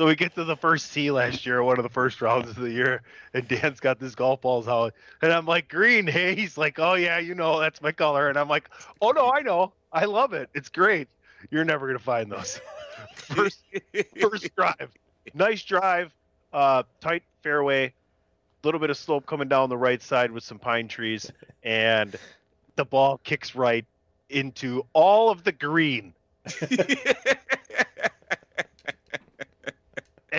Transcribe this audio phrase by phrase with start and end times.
[0.00, 2.56] So we get to the first tee last year, one of the first rounds of
[2.56, 3.02] the year,
[3.34, 6.06] and Dan's got this golf balls out, and I'm like, green.
[6.06, 8.70] Hey, he's like, oh yeah, you know that's my color, and I'm like,
[9.02, 10.48] oh no, I know, I love it.
[10.54, 11.08] It's great.
[11.50, 12.62] You're never gonna find those.
[13.14, 13.62] first,
[14.18, 14.88] first drive,
[15.34, 16.14] nice drive,
[16.54, 17.92] uh, tight fairway, a
[18.66, 21.30] little bit of slope coming down the right side with some pine trees,
[21.62, 22.16] and
[22.76, 23.84] the ball kicks right
[24.30, 26.14] into all of the green.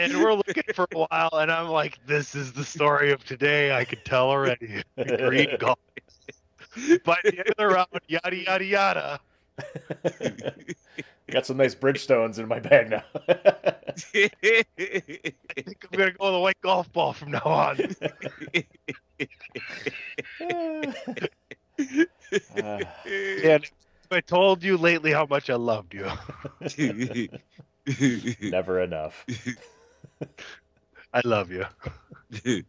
[0.02, 3.74] and we're looking for a while, and I'm like, "This is the story of today."
[3.76, 4.84] I could tell already.
[4.96, 5.80] Green golf.
[7.04, 9.20] By the end of the round, yada yada yada.
[11.30, 13.04] Got some nice Bridgestones in my bag now.
[13.28, 14.32] I
[15.56, 17.80] think I'm gonna go with a white golf ball from now on.
[22.58, 22.80] Uh,
[23.44, 23.70] and
[24.12, 26.10] I told you lately how much I loved you.
[28.42, 29.26] never enough.
[31.14, 31.66] I love you.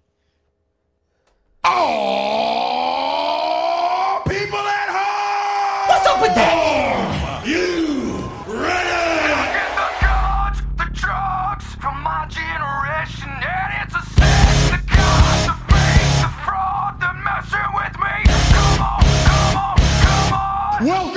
[1.65, 2.91] Oh,
[4.29, 5.89] people at home!
[5.89, 7.47] What's up with that?
[7.47, 8.19] You
[8.51, 9.31] ready?
[9.55, 14.75] Get the guns, the drugs from my generation, and it's a sin.
[14.75, 18.27] The gods, the fake, the fraud, the messing with me.
[18.27, 20.83] Come on, come on, come on.
[20.85, 21.12] Welcome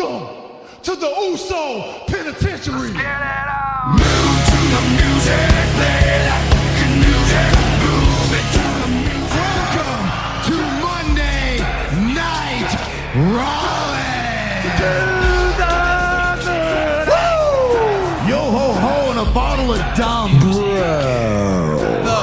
[19.96, 20.40] dumb.
[20.40, 21.80] Bro.
[22.04, 22.22] The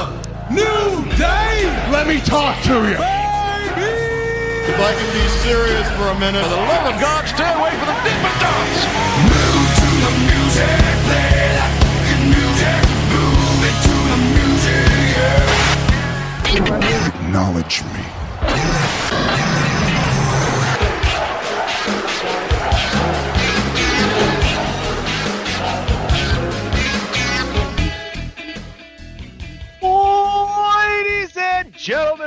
[0.53, 1.65] new day.
[1.89, 2.97] Let me talk to you.
[3.01, 3.89] Baby.
[4.69, 6.43] If I can be serious for a minute.
[6.43, 8.79] For the love of God, stay away from the Dippin' Dots.
[9.25, 10.77] Move to the music,
[11.09, 12.79] play that fucking music.
[13.11, 15.63] Move it to the music, yeah.
[17.25, 18.02] Acknowledge me.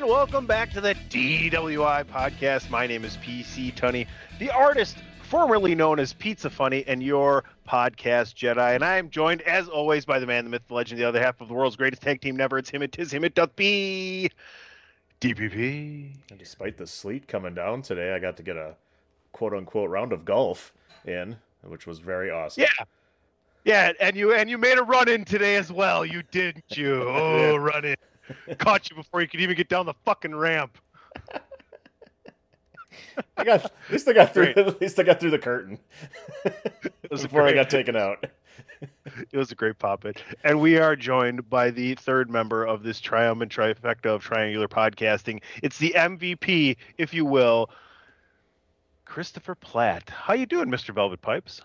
[0.06, 2.70] Welcome back to the DWI podcast.
[2.70, 4.06] My name is PC Tunney,
[4.38, 8.76] the artist formerly known as Pizza Funny, and your podcast Jedi.
[8.76, 11.20] And I am joined, as always, by the man, the myth, the legend, the other
[11.20, 12.56] half of the world's greatest tag team never.
[12.56, 14.30] It's him, it is him, it doth be.
[15.20, 16.12] DPP.
[16.30, 18.76] And despite the sleet coming down today, I got to get a
[19.32, 20.72] quote unquote round of golf
[21.04, 22.62] in, which was very awesome.
[22.62, 22.84] Yeah.
[23.64, 26.06] Yeah, and you and you made a run in today as well.
[26.06, 27.02] You didn't you?
[27.08, 27.96] Oh, run in.
[28.58, 30.78] Caught you before you could even get down the fucking ramp.
[33.36, 34.66] I got at least I got through Great.
[34.66, 35.78] at least I got through the curtain
[37.10, 38.26] was a before I got taken out.
[39.32, 40.22] It was a great pop it.
[40.44, 45.40] And we are joined by the third member of this triumphant trifecta of triangular podcasting.
[45.62, 47.70] It's the MVP, if you will,
[49.06, 50.10] Christopher Platt.
[50.10, 50.94] How you doing, Mr.
[50.94, 51.62] Velvet Pipes?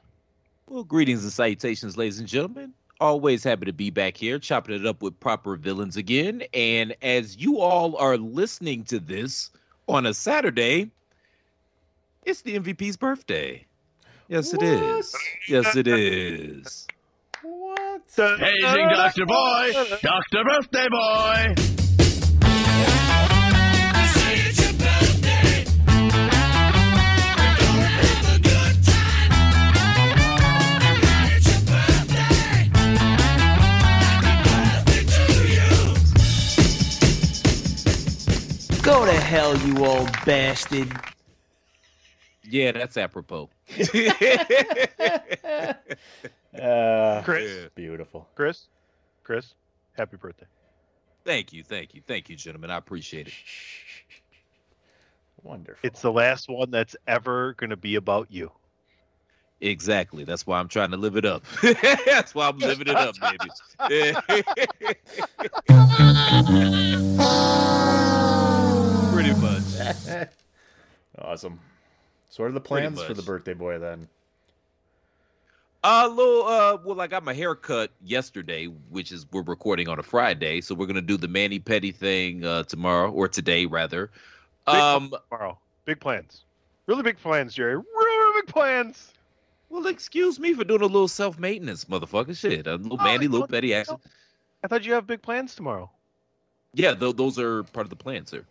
[0.67, 2.73] Well, greetings and salutations, ladies and gentlemen.
[3.01, 6.43] Always happy to be back here, chopping it up with proper villains again.
[6.53, 9.49] And as you all are listening to this
[9.87, 10.91] on a Saturday,
[12.23, 13.65] it's the MVP's birthday.
[14.27, 15.15] Yes, it is.
[15.47, 16.85] Yes, it is.
[17.41, 18.03] What?
[18.15, 19.25] Hazing Dr.
[19.25, 19.71] Boy,
[20.03, 20.43] Dr.
[20.47, 21.70] Birthday Boy.
[38.83, 40.91] Go to hell, you old bastard.
[42.43, 43.49] Yeah, that's apropos.
[46.61, 47.67] Uh, Chris, Yeah.
[47.75, 48.27] beautiful.
[48.35, 48.67] Chris,
[49.23, 49.53] Chris,
[49.93, 50.45] happy birthday.
[51.23, 52.69] Thank you, thank you, thank you, gentlemen.
[52.69, 53.33] I appreciate it.
[55.43, 55.79] Wonderful.
[55.87, 58.51] It's the last one that's ever going to be about you.
[59.61, 60.25] Exactly.
[60.25, 61.45] That's why I'm trying to live it up.
[62.05, 63.49] That's why I'm living it up, baby.
[69.83, 70.29] Pretty much.
[71.19, 71.59] awesome.
[72.29, 74.07] So, what are the plans for the birthday boy then?
[75.83, 79.97] Uh, little, uh, well, I got my hair cut yesterday, which is we're recording on
[79.97, 84.11] a Friday, so we're gonna do the mani-pedi thing uh tomorrow or today rather.
[84.67, 86.43] Big Um, Tomorrow, big plans,
[86.85, 87.75] really big plans, Jerry.
[87.77, 89.11] Really big plans.
[89.69, 92.37] well, excuse me for doing a little self maintenance, motherfucker.
[92.37, 93.97] Shit, a little Oh, Manny, little don't- Petty action.
[94.63, 95.89] I thought you have big plans tomorrow.
[96.75, 98.45] Yeah, th- those are part of the plan, sir.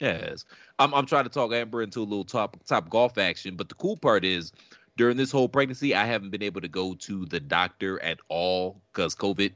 [0.00, 0.44] Yes,
[0.78, 0.94] I'm.
[0.94, 3.96] I'm trying to talk Amber into a little top top golf action, but the cool
[3.96, 4.52] part is
[4.98, 8.80] during this whole pregnancy, I haven't been able to go to the doctor at all
[8.92, 9.52] because COVID.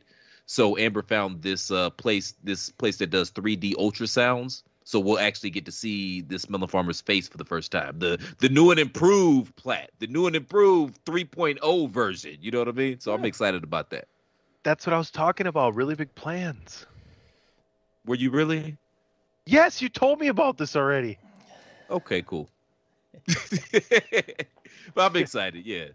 [0.46, 4.62] So Amber found this uh, place, this place that does 3D ultrasounds.
[4.84, 7.98] So we'll actually get to see this melon farmer's face for the first time.
[7.98, 12.36] The the new and improved plat, the new and improved 3.0 version.
[12.40, 13.00] You know what I mean?
[13.00, 14.08] So I'm excited about that.
[14.64, 15.74] That's what I was talking about.
[15.74, 16.86] Really big plans.
[18.06, 18.76] Were you really?
[19.46, 21.18] Yes, you told me about this already.
[21.90, 22.48] Okay, cool.
[23.72, 24.46] but
[24.96, 25.66] I'm excited.
[25.66, 25.88] Yeah.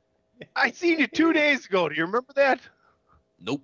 [0.55, 1.89] I seen you two days ago.
[1.89, 2.59] Do you remember that?
[3.39, 3.61] Nope.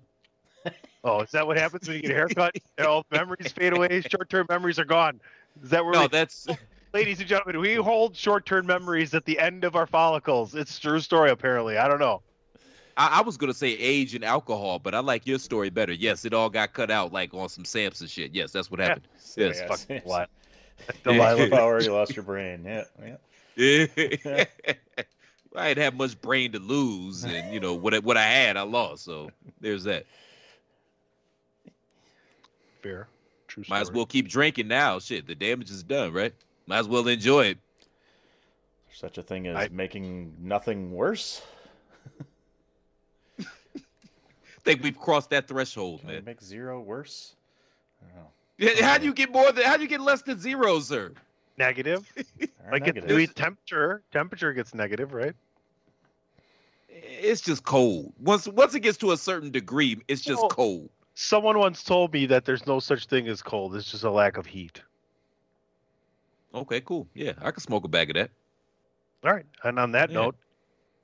[1.04, 2.56] Oh, is that what happens when you get a haircut?
[2.84, 4.00] All memories fade away.
[4.00, 5.20] Short-term memories are gone.
[5.62, 6.46] Is that where No, we, that's
[6.94, 10.54] ladies and gentlemen, we hold short-term memories at the end of our follicles.
[10.54, 11.76] It's a true story, apparently.
[11.76, 12.22] I don't know.
[12.96, 15.92] I, I was gonna say age and alcohol, but I like your story better.
[15.92, 18.34] Yes, it all got cut out like on some Samson shit.
[18.34, 19.08] Yes, that's what happened.
[19.36, 19.58] Yes.
[19.60, 20.06] Yeah, Fucking yes.
[20.06, 20.26] lie.
[21.02, 22.64] Delilah Power, you lost your brain.
[22.64, 22.84] Yeah,
[23.56, 23.86] yeah.
[24.24, 24.44] Yeah.
[25.56, 28.56] I didn't have much brain to lose, and you know what I- what I had,
[28.56, 29.04] I lost.
[29.04, 29.30] So
[29.60, 30.04] there's that.
[32.82, 33.08] Fair.
[33.48, 33.76] True story.
[33.78, 34.98] Might as well keep drinking now.
[34.98, 36.34] Shit, the damage is done, right?
[36.66, 37.58] Might as well enjoy it.
[38.92, 41.40] Such a thing as I- making nothing worse.
[44.64, 46.24] Think we've crossed that threshold, Can we man.
[46.24, 47.36] make zero worse?
[48.02, 48.82] I don't know.
[48.86, 49.64] How do you get more than?
[49.64, 51.12] How do you get less than zero, sir?
[51.58, 52.10] Negative.
[52.72, 53.08] Like it's negative.
[53.18, 54.02] the temperature.
[54.10, 55.34] Temperature gets negative, right?
[56.88, 58.14] It's just cold.
[58.18, 60.88] Once once it gets to a certain degree, it's just Well- cold.
[61.16, 63.76] Someone once told me that there's no such thing as cold.
[63.76, 64.80] It's just a lack of heat.
[66.54, 67.06] Okay, cool.
[67.14, 68.30] Yeah, I can smoke a bag of that.
[69.24, 69.46] All right.
[69.62, 70.14] And on that Yeah.
[70.22, 70.36] note,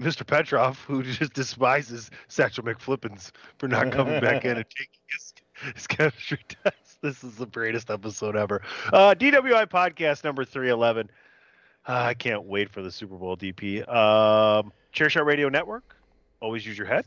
[0.00, 0.26] Mr.
[0.26, 5.34] Petrov, who just despises Satchel McFlippins for not coming back in and taking his,
[5.74, 7.02] his chemistry test.
[7.02, 8.62] This is the greatest episode ever.
[8.92, 11.10] Uh, DWI podcast number 311.
[11.88, 13.80] Uh, I can't wait for the Super Bowl DP.
[13.88, 15.96] Um, Chairshot Radio Network.
[16.40, 17.06] Always use your head.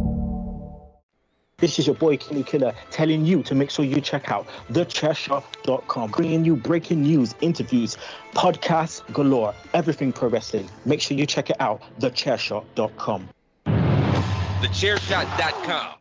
[1.61, 6.09] This is your boy Kenny Killer telling you to make sure you check out thechairshot.com,
[6.09, 7.97] bringing you breaking news, interviews,
[8.33, 10.67] podcasts galore, everything pro wrestling.
[10.85, 13.29] Make sure you check it out, thechairshot.com.
[13.65, 15.93] Thechairshot.com.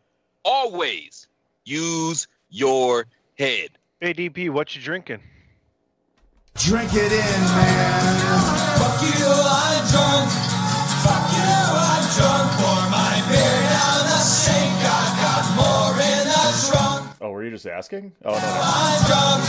[0.47, 1.29] Always
[1.67, 3.05] use your
[3.38, 3.69] head.
[4.00, 5.21] Hey, DP, what you drinking?
[6.55, 8.79] Drink it in, man.
[8.79, 10.40] Fuck you, I'm drunk.
[17.61, 18.11] Just asking?
[18.25, 18.40] Oh no, no.
[18.40, 19.45] I'm drunk.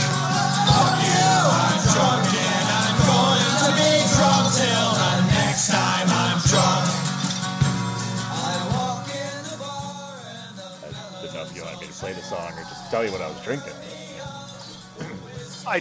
[0.68, 6.36] Fuck you, I'm drunk and I'm going to be drunk till the next time I'm
[6.44, 6.84] drunk.
[8.28, 11.92] I walk in the bar and the I didn't know if you wanted me to
[11.94, 13.72] play the song or just tell you what I was drinking.
[15.66, 15.80] I,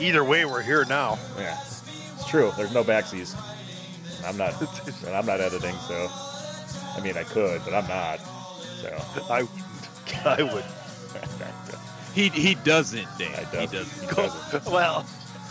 [0.00, 1.18] either way, we're here now.
[1.36, 2.52] Yeah, it's true.
[2.56, 3.36] There's no backsies.
[4.16, 4.58] And I'm not.
[5.04, 6.08] and I'm not editing, so.
[6.96, 8.18] I mean, I could, but I'm not.
[8.80, 8.96] So.
[9.28, 9.46] I.
[10.24, 10.64] I would.
[12.14, 13.32] He he doesn't, Dan.
[13.34, 13.72] I He doesn't.
[13.72, 14.08] doesn't.
[14.08, 14.72] He doesn't.
[14.72, 15.06] Well,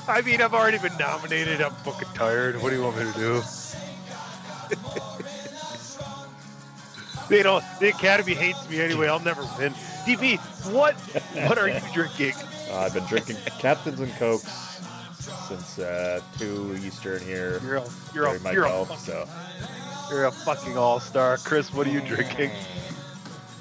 [0.07, 1.61] I mean, I've already been nominated.
[1.61, 2.61] I'm fucking tired.
[2.61, 3.41] What do you want me to do?
[7.29, 7.63] they don't.
[7.79, 9.07] The Academy hates me anyway.
[9.07, 9.73] I'll never win.
[10.05, 10.37] DP,
[10.71, 10.95] what?
[11.47, 12.33] What are you drinking?
[12.69, 14.81] Uh, I've been drinking Captains and Cokes
[15.47, 19.27] since uh, two Eastern here You're a, you're a, during my you're a fucking So
[20.09, 21.73] You're a fucking all star, Chris.
[21.73, 22.51] What are you drinking?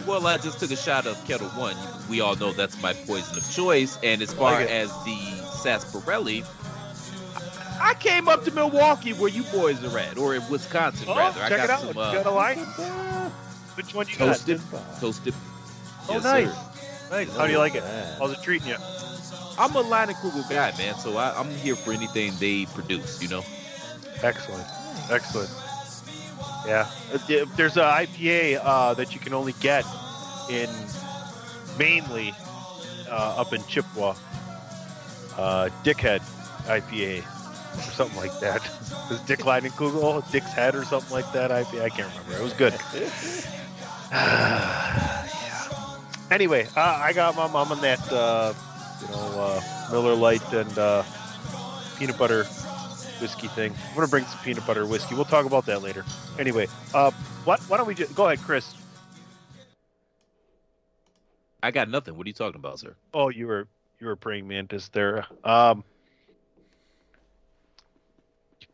[0.09, 1.77] Well, I just took a shot of Ketel One.
[2.09, 3.99] We all know that's my poison of choice.
[4.03, 5.17] And as far Like as the
[5.63, 6.47] sarsaparelli,
[7.79, 11.17] I I came up to Milwaukee where you boys are at, or in Wisconsin Oh,
[11.17, 11.43] rather.
[11.43, 11.81] I check got it out.
[11.81, 12.59] some you uh, got a line?
[13.77, 14.27] Which one you got?
[14.29, 14.61] toasted,
[14.99, 15.35] toasted.
[16.09, 16.49] Oh, Yes, nice.
[16.51, 17.11] sir.
[17.11, 17.37] Nice.
[17.37, 17.85] How do you like it?
[18.19, 18.77] How's it treating you?
[19.59, 20.95] I'm a Leinenkugel guy, man.
[20.97, 23.21] So I, I'm here for anything they produce.
[23.23, 23.45] You know.
[24.23, 24.65] Excellent.
[25.11, 25.51] Excellent.
[26.69, 26.87] Yeah.
[27.13, 29.85] Uh, There's a IPA uh, that you can only get
[30.51, 30.69] in
[31.79, 32.35] mainly
[33.09, 34.15] uh, up in Chippewa.
[35.37, 36.21] Uh, Dickhead
[36.67, 38.65] IPA or something like that.
[39.11, 41.83] Is Dick Leinenkugel, Dick's Head or something like that IPA?
[41.83, 42.37] I can't remember.
[42.37, 42.75] It was good.
[44.13, 45.15] yeah.
[46.31, 48.53] Anyway, uh, I got my mom on that, uh,
[49.01, 51.03] you know, uh, Miller Lite and uh,
[51.99, 52.45] peanut butter
[53.21, 53.75] whiskey thing.
[53.89, 55.15] I'm gonna bring some peanut butter whiskey.
[55.15, 56.05] We'll talk about that later.
[56.39, 57.11] Anyway, uh,
[57.45, 57.61] what?
[57.69, 58.75] Why don't we just go ahead, Chris?
[61.63, 62.17] I got nothing.
[62.17, 62.95] What are you talking about, sir?
[63.13, 63.67] Oh, you were
[64.01, 65.27] you were praying mantis there.
[65.45, 65.83] Um,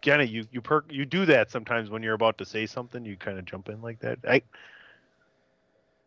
[0.03, 3.05] Kenny, you you perk you do that sometimes when you're about to say something.
[3.05, 4.19] You kind of jump in like that.
[4.29, 4.43] I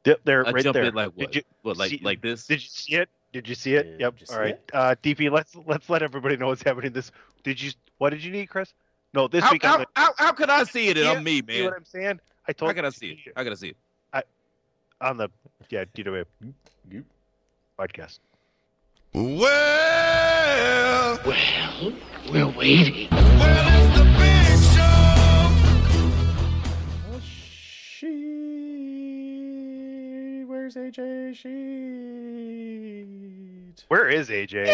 [0.05, 0.83] Yep, there, I right jump there.
[0.85, 1.35] in like Did what?
[1.35, 2.47] you what like see- like this?
[2.47, 3.09] Did you see it?
[3.33, 3.83] Did you see it?
[3.83, 4.15] Did yep.
[4.29, 4.55] All right.
[4.55, 4.69] it?
[4.71, 6.93] Uh, DP, let's let's let everybody know what's happening.
[6.93, 7.11] This
[7.47, 7.71] did you?
[7.97, 8.73] What did you need, Chris?
[9.13, 10.97] No, this How, week on how, the how, how can I see it?
[10.97, 11.63] And I'm me, See man.
[11.65, 12.19] what I'm saying?
[12.47, 13.33] I told How can I you see it?
[13.37, 13.77] How can I see it?
[14.13, 14.23] I
[14.99, 15.29] on the
[15.69, 16.25] yeah DWA
[16.89, 17.05] Goop.
[17.79, 18.19] podcast.
[19.13, 21.93] Well, Well,
[22.31, 23.07] we're waiting.
[23.11, 24.16] well,
[30.77, 31.35] AJ?
[31.35, 33.03] She.
[33.87, 34.67] Where is AJ?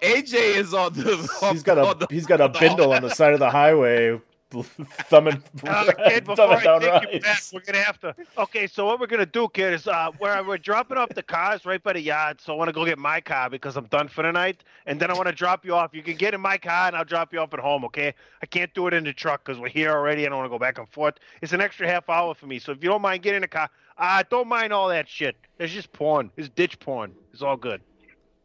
[0.00, 1.16] AJ is on the.
[1.52, 4.18] He's got a the- he's got a bindle on the side of the highway,
[4.50, 8.14] thumbing, Uh, kid, before thumbing I down take you back, we're gonna have to.
[8.38, 11.66] Okay, so what we're gonna do, kid, is uh, we're we're dropping off the cars
[11.66, 12.40] right by the yard.
[12.40, 14.98] So I want to go get my car because I'm done for the night, and
[15.00, 15.90] then I want to drop you off.
[15.92, 17.84] You can get in my car, and I'll drop you off at home.
[17.86, 18.14] Okay?
[18.42, 20.24] I can't do it in the truck because we're here already.
[20.24, 21.14] I don't want to go back and forth.
[21.42, 22.58] It's an extra half hour for me.
[22.60, 23.68] So if you don't mind getting in the car,
[23.98, 25.36] uh, don't mind all that shit.
[25.58, 26.30] It's just porn.
[26.36, 27.14] It's ditch porn.
[27.32, 27.80] It's all good.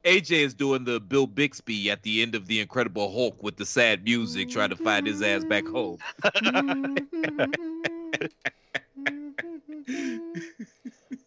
[0.03, 3.65] AJ is doing the Bill Bixby at the end of the Incredible Hulk with the
[3.65, 5.97] sad music, trying to find his ass back home.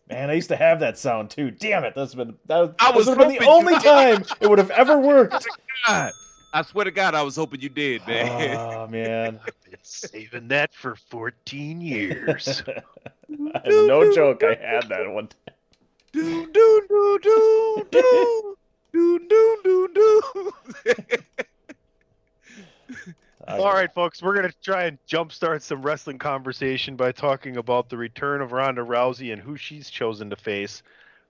[0.09, 1.51] Man, I used to have that sound too.
[1.51, 4.59] Damn it, that's been that, I was would have been the only time it would
[4.59, 5.47] have ever worked.
[5.87, 6.13] God,
[6.53, 8.57] I swear to God, I was hoping you did, man.
[8.57, 12.63] Oh man, I've Been saving that for 14 years.
[13.29, 14.43] no joke.
[14.43, 15.29] I had that one.
[15.29, 15.55] time.
[16.13, 18.57] do do do do do
[18.93, 20.23] do do do do.
[23.49, 27.59] I- All right, folks, we're going to try and jumpstart some wrestling conversation by talking
[27.59, 30.83] about the return of Ronda Rousey and who she's chosen to face.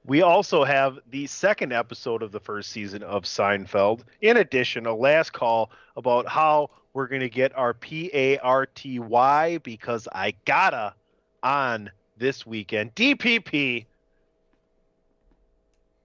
[0.07, 4.03] We also have the second episode of the first season of Seinfeld.
[4.21, 8.67] In addition, a last call about how we're going to get our P A R
[8.67, 10.95] T Y because I gotta
[11.43, 12.95] on this weekend.
[12.95, 13.87] DPP.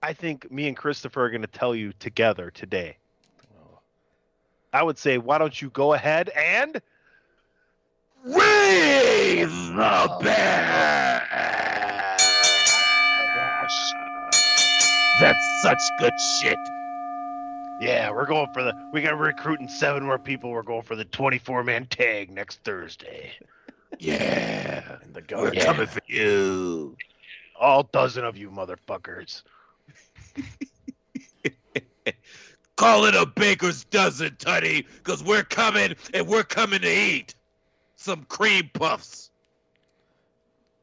[0.03, 2.97] I think me and Christopher are going to tell you together today.
[3.55, 3.79] Oh.
[4.73, 6.81] I would say, why don't you go ahead and
[8.23, 10.19] Raise the oh.
[13.93, 14.31] Bear.
[15.19, 16.57] That's such good shit.
[17.79, 20.49] yeah, we're going for the we got recruiting seven more people.
[20.51, 23.31] We're going for the 24 man tag next Thursday.
[23.99, 25.59] Yeah, And the we're guard.
[25.59, 26.95] coming for you.
[27.59, 29.43] All dozen of you motherfuckers.
[32.77, 37.35] Call it a baker's dozen, Tutty, because we're coming and we're coming to eat
[37.97, 39.29] some cream puffs.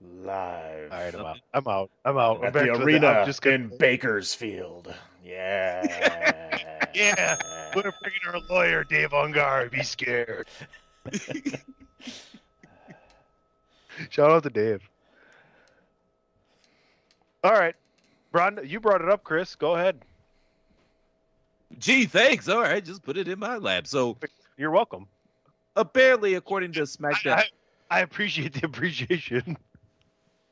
[0.01, 1.41] Live All right, I'm out.
[1.55, 1.91] I'm out.
[2.05, 2.39] I'm out.
[2.39, 4.95] I'm at back the arena I'm just gonna, in Bakersfield.
[5.25, 6.55] Yeah.
[6.95, 7.37] Yeah.
[7.77, 9.71] We're bringing our lawyer, Dave Ungar.
[9.71, 10.49] Be scared.
[14.09, 14.89] Shout out to Dave.
[17.45, 17.75] All right,
[18.33, 19.55] Ron, you brought it up, Chris.
[19.55, 20.03] Go ahead.
[21.79, 22.49] Gee, thanks.
[22.49, 23.87] All right, just put it in my lap.
[23.87, 24.17] So
[24.57, 25.07] You're welcome.
[25.77, 27.45] Uh, apparently, according to SmackDown, I,
[27.91, 29.57] I appreciate the appreciation.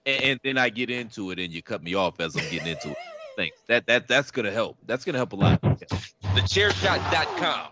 [0.07, 2.69] And, and then I get into it, and you cut me off as I'm getting
[2.69, 2.97] into it.
[3.37, 3.59] Thanks.
[3.67, 4.79] That that that's gonna help.
[4.87, 5.61] That's gonna help a lot.
[5.61, 7.69] TheChairShot.com.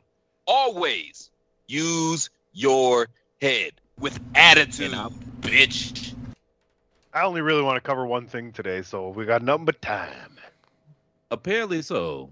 [0.47, 1.31] Always
[1.67, 3.09] use your
[3.41, 4.93] head with attitude,
[5.41, 6.14] bitch.
[7.14, 10.37] I only really want to cover one thing today, so we got nothing but time.
[11.31, 12.31] Apparently so.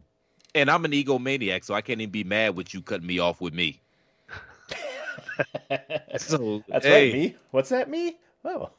[0.54, 3.40] And I'm an egomaniac, so I can't even be mad with you cutting me off
[3.40, 3.80] with me.
[6.18, 7.36] So That's hey, right, me.
[7.52, 8.18] What's that, me?
[8.44, 8.70] Oh,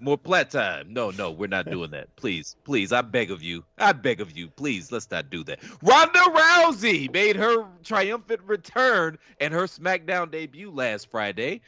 [0.00, 0.92] More plat time.
[0.92, 2.14] No, no, we're not doing that.
[2.16, 3.64] Please, please, I beg of you.
[3.78, 4.48] I beg of you.
[4.48, 5.60] Please, let's not do that.
[5.82, 11.62] Ronda Rousey made her triumphant return and her SmackDown debut last Friday.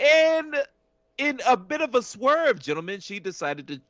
[0.00, 0.56] And
[1.18, 3.80] in a bit of a swerve, gentlemen, she decided to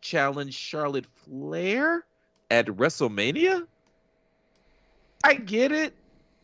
[0.00, 2.04] challenge Charlotte Flair
[2.50, 3.66] at WrestleMania.
[5.22, 5.94] I get it,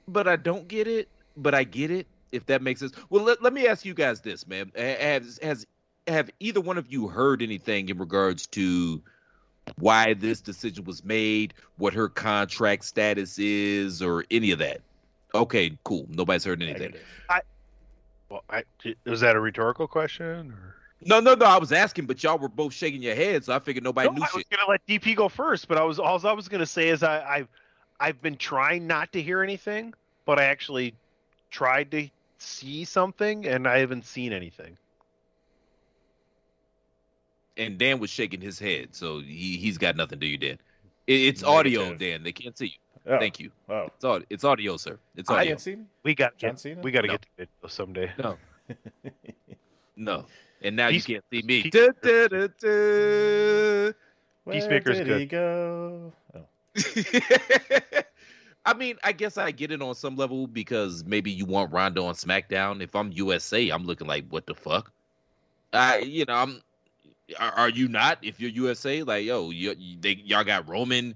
[0.06, 2.06] but I don't get it, but I get it.
[2.34, 2.92] If that makes sense.
[3.10, 4.72] Well, let, let me ask you guys this, man.
[4.74, 5.66] Has has
[6.06, 9.02] have either one of you heard anything in regards to
[9.78, 14.80] why this decision was made, what her contract status is, or any of that?
[15.34, 16.06] Okay, cool.
[16.10, 16.94] Nobody's heard anything.
[18.28, 18.64] Well, I,
[19.06, 20.52] was that a rhetorical question?
[20.52, 20.74] Or?
[21.06, 21.46] No, no, no.
[21.46, 24.14] I was asking, but y'all were both shaking your heads, so I figured nobody No,
[24.14, 26.66] knew I was gonna let DP go first, but I was all I was gonna
[26.66, 27.48] say is I, I've
[28.00, 30.94] I've been trying not to hear anything, but I actually
[31.50, 32.08] tried to
[32.44, 34.76] see something, and I haven't seen anything.
[37.56, 40.58] And Dan was shaking his head, so he he's got nothing to do, Dan.
[41.06, 42.22] It, it's audio, Dan.
[42.22, 43.12] They can't see you.
[43.12, 43.18] Oh.
[43.18, 43.50] Thank you.
[43.68, 44.98] Oh, It's audio, it's audio, sir.
[45.14, 45.48] It's I audio.
[45.50, 45.84] can't see me.
[46.04, 46.80] We got John get, Cena?
[46.80, 47.12] we got to No.
[47.14, 48.12] get to video someday.
[48.18, 48.36] No.
[49.96, 50.26] No.
[50.62, 51.62] And now Peace- you can't see me.
[51.62, 53.92] Peace- Da, da, da, da.
[54.42, 55.20] Where Peacemaker's did good.
[55.20, 56.12] he go?
[56.34, 56.46] Oh.
[58.66, 62.02] I mean, I guess I get it on some level because maybe you want Ronda
[62.02, 62.83] on SmackDown.
[62.83, 64.90] If I'm USA, I'm looking like, what the fuck?
[65.73, 66.62] I, you know, I'm.
[67.38, 68.18] Are, are you not?
[68.23, 71.14] If you're USA, like, yo, you, they y'all got Roman.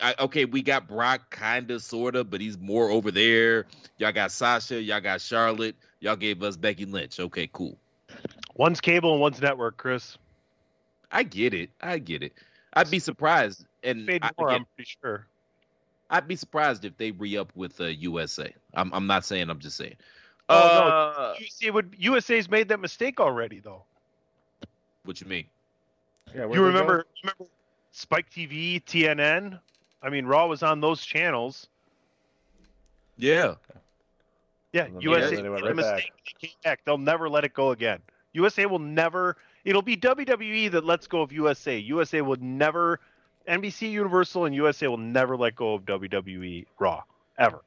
[0.00, 3.66] I, okay, we got Brock, kinda, sorta, but he's more over there.
[3.98, 4.80] Y'all got Sasha.
[4.80, 5.76] Y'all got Charlotte.
[6.00, 7.20] Y'all gave us Becky Lynch.
[7.20, 7.76] Okay, cool.
[8.56, 10.16] One's cable and one's network, Chris.
[11.10, 11.70] I get it.
[11.80, 12.32] I get it.
[12.72, 15.26] I'd be surprised, and I- I'm pretty sure.
[16.12, 18.54] I'd be surprised if they re up with uh, USA.
[18.74, 19.50] I'm I'm not saying.
[19.50, 19.96] I'm just saying.
[20.48, 23.84] Oh, uh, USA would USA's made that mistake already, though.
[25.04, 25.46] What you mean?
[26.34, 27.46] Yeah, you remember, remember
[27.92, 29.58] Spike TV, TNN?
[30.02, 31.68] I mean, Raw was on those channels.
[33.16, 33.54] Yeah.
[34.72, 35.94] Yeah, And USA they went made a right back.
[35.94, 36.12] mistake.
[36.40, 36.80] They came back.
[36.84, 38.00] They'll never let it go again.
[38.32, 39.36] USA will never.
[39.64, 41.78] It'll be WWE that lets go of USA.
[41.78, 43.00] USA will never.
[43.48, 47.02] NBC, Universal, and USA will never let go of WWE Raw
[47.38, 47.60] ever.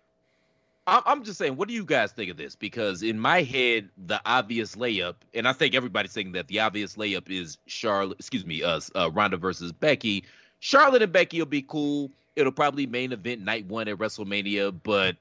[0.88, 1.56] I'm just saying.
[1.56, 2.56] What do you guys think of this?
[2.56, 6.96] Because in my head, the obvious layup, and I think everybody's saying that the obvious
[6.96, 8.20] layup is Charlotte.
[8.20, 10.26] Excuse me, us, uh, Ronda versus Becky.
[10.60, 12.12] Charlotte and Becky will be cool.
[12.36, 15.16] It'll probably main event night one at WrestleMania, but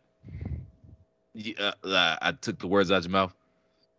[1.33, 3.35] yeah, uh, I took the words out of your mouth.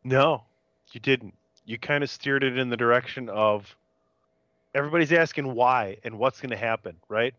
[0.03, 0.43] No,
[0.91, 1.33] you didn't.
[1.65, 3.75] You kind of steered it in the direction of
[4.75, 7.33] everybody's asking why and what's going to happen, right?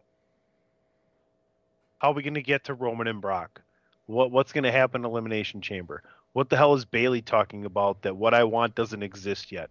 [1.99, 3.61] How are we going to get to Roman and Brock?
[4.07, 6.03] What what's going to happen in Elimination Chamber?
[6.33, 9.71] What the hell is Bayley talking about that what I want doesn't exist yet?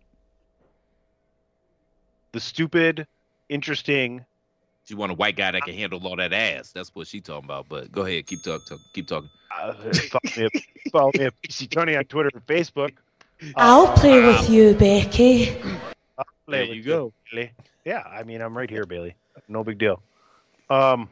[2.32, 3.08] The stupid,
[3.49, 4.25] interesting.
[4.86, 6.71] She want a white guy that can handle all that ass.
[6.71, 7.67] That's what she talking about.
[7.69, 9.30] But go ahead, keep talk, talk keep talking.
[9.58, 10.51] Uh, follow me at,
[10.91, 12.91] follow me at PC Tunney on Twitter and Facebook.
[13.56, 15.58] I'll play with you, Becky.
[16.47, 17.13] I'll play There with you go.
[17.31, 17.51] Bayley.
[17.86, 19.15] Yeah, I mean, I'm right here, Bayley.
[19.47, 20.01] No big deal.
[20.69, 21.10] Um,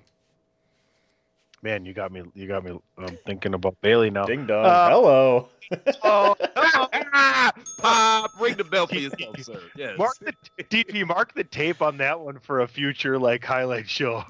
[1.61, 2.23] man, you got me.
[2.35, 2.79] You got me.
[2.97, 4.25] I'm thinking about Bayley now.
[4.25, 4.65] Ding dong.
[4.65, 5.49] Uh, Hello.
[6.03, 7.49] Oh, hello.
[7.77, 9.59] Pop, ring the bell for yourself, sir.
[9.75, 9.97] Yes.
[9.97, 10.33] mark the
[10.65, 11.07] DP.
[11.07, 14.23] Mark the tape on that one for a future like highlight show.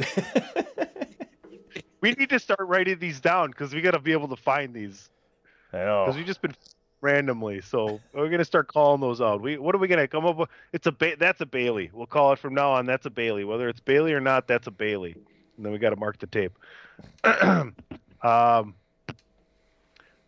[2.02, 4.74] we need to start writing these down because we got to be able to find
[4.74, 5.10] these
[5.74, 6.06] I know.
[6.06, 6.54] because we've just been
[7.04, 7.62] randomly.
[7.62, 9.42] So we're gonna start calling those out.
[9.42, 10.50] We what are we gonna come up with?
[10.72, 11.92] It's a ba- that's a Bailey.
[11.94, 12.86] We'll call it from now on.
[12.88, 13.44] That's a Bailey.
[13.44, 15.14] Whether it's Bayley or not, that's a Bailey.
[15.58, 16.58] And then we got to mark the tape.
[18.24, 18.74] um,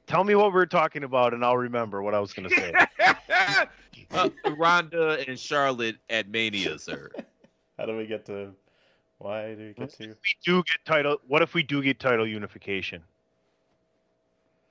[0.06, 2.74] tell me what we are talking about, and I'll remember what I was gonna say.
[4.12, 7.10] uh, Ronda and Charlotte at Mania, sir.
[7.80, 8.52] How do we get to?
[9.18, 10.08] Why do we get to?
[10.08, 11.18] we do get title.
[11.28, 13.02] What if we do get title unification?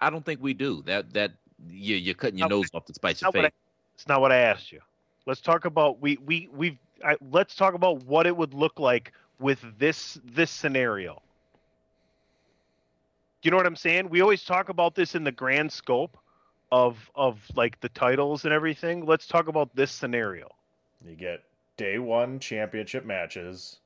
[0.01, 0.83] I don't think we do.
[0.83, 1.33] That that
[1.69, 3.53] you you're cutting your No, nose off to spite your Not I- face.
[3.97, 4.81] It's not what I asked you.
[5.27, 6.79] Let's talk about we we we.
[7.05, 11.23] I, let's talk about what it would look like with this this scenario.
[13.43, 14.09] You know what I'm saying?
[14.09, 16.17] We always talk about this in the grand scope
[16.73, 19.05] of of like the titles and everything.
[19.07, 20.49] Let's talk about this scenario.
[21.07, 21.45] You get
[21.77, 23.79] day one championship matches,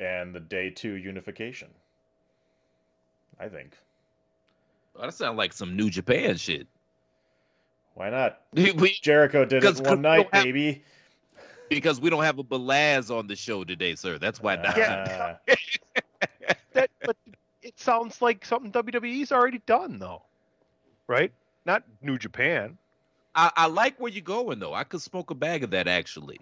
[0.00, 1.68] and the day two unification.
[3.40, 3.76] I think.
[4.96, 6.66] Oh, that sounds like some New Japan shit.
[7.98, 8.40] Why not?
[8.52, 10.84] We, Jericho did Because- it 'cause one night, don't have- baby.
[11.68, 14.18] because we don't have a Belaz on the show today, sir.
[14.18, 14.78] That's why not.
[14.78, 15.38] Ah,
[16.74, 17.16] That but
[17.60, 20.22] it sounds like something WWE's already done though.
[21.08, 21.32] right?
[21.66, 22.78] Not New Japan.
[23.34, 24.74] I, I like where you're going though.
[24.74, 26.38] I could smoke a bag of that actually.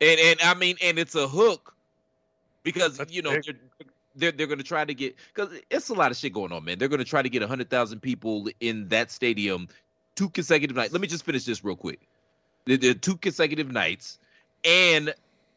[0.00, 1.72] And and I mean, and it's a hook
[2.64, 3.44] because you know big.
[3.44, 3.54] they're
[4.16, 6.64] they're, they're going to try to get because it's a lot of shit going on,
[6.64, 6.78] man.
[6.80, 9.68] They're going to try to get hundred thousand people in that stadium
[10.18, 10.92] two consecutive nights.
[10.92, 12.00] Let me just finish this real quick.
[12.64, 14.18] The, the two consecutive nights,
[14.64, 15.14] and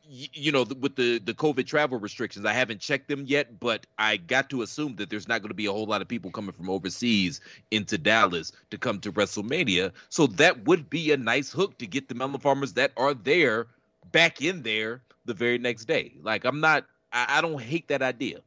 [0.07, 4.17] you know, with the the COVID travel restrictions, I haven't checked them yet, but I
[4.17, 6.51] got to assume that there's not going to be a whole lot of people coming
[6.51, 9.93] from overseas into Dallas to come to WrestleMania.
[10.09, 13.65] So that would be a nice hook to get the melon farmers that are there
[14.11, 16.13] back in there the very next day.
[16.21, 18.41] Like I'm not, I, I don't hate that idea.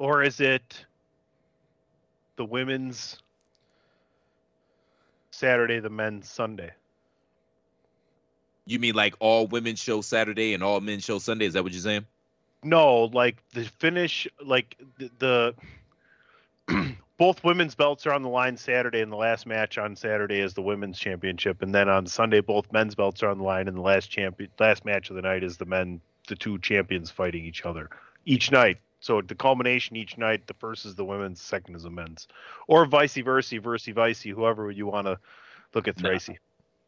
[0.00, 0.86] Or is it
[2.36, 3.18] the women's
[5.40, 6.70] Saturday, the men's Sunday?
[8.66, 11.46] You mean like all women show Saturday and all men show Sunday?
[11.46, 12.04] Is that what you're saying?
[12.62, 15.54] No, like the finish, like the,
[16.68, 20.40] the both women's belts are on the line Saturday, and the last match on Saturday
[20.40, 23.66] is the women's championship, and then on Sunday both men's belts are on the line,
[23.66, 27.10] and the last champion, last match of the night is the men, the two champions
[27.10, 27.88] fighting each other
[28.26, 28.78] each night.
[29.00, 32.28] So the culmination each night, the first is the women's, second is the men's,
[32.68, 35.18] or vice versa, versa, vice, whoever you want to
[35.74, 36.08] look at Nah.
[36.10, 36.38] Tracy.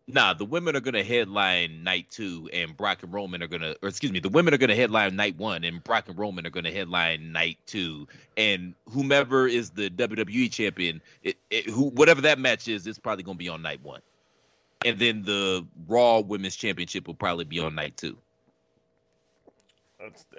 [0.09, 3.89] Nah, the women are gonna headline night two, and Brock and Roman are gonna, or
[3.89, 6.73] excuse me, the women are gonna headline night one, and Brock and Roman are gonna
[6.73, 12.67] headline night two, and whomever is the WWE champion, it, it, who whatever that match
[12.67, 14.01] is, it's probably gonna be on night one,
[14.85, 18.19] and then the Raw Women's Championship will probably be on night two.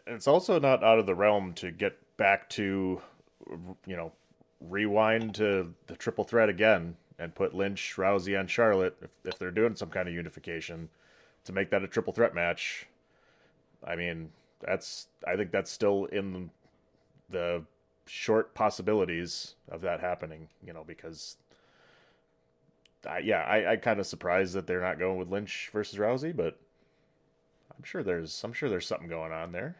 [0.07, 3.01] It's, also not out of the realm to get back to,
[3.85, 4.11] you know,
[4.59, 9.51] rewind to the triple threat again and put Lynch, Rousey, and Charlotte if, if they're
[9.51, 10.89] doing some kind of unification
[11.45, 12.87] to make that a triple threat match.
[13.85, 16.49] I mean, that's I think that's still in
[17.29, 17.63] the
[18.05, 20.49] short possibilities of that happening.
[20.65, 21.37] You know, because.
[23.05, 26.33] I, yeah, I, I kind of surprised that they're not going with Lynch versus Rousey,
[26.33, 26.57] but
[27.83, 29.75] I'm sure there's I'm sure there's something going on there.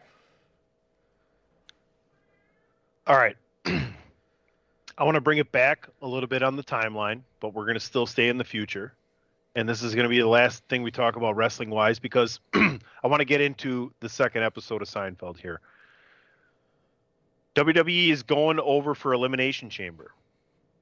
[3.07, 3.37] All right.
[3.65, 7.75] I want to bring it back a little bit on the timeline, but we're going
[7.75, 8.93] to still stay in the future.
[9.55, 12.41] And this is going to be the last thing we talk about wrestling wise because
[12.53, 15.61] I want to get into the second episode of Seinfeld here.
[17.55, 20.11] WWE is going over for Elimination Chamber.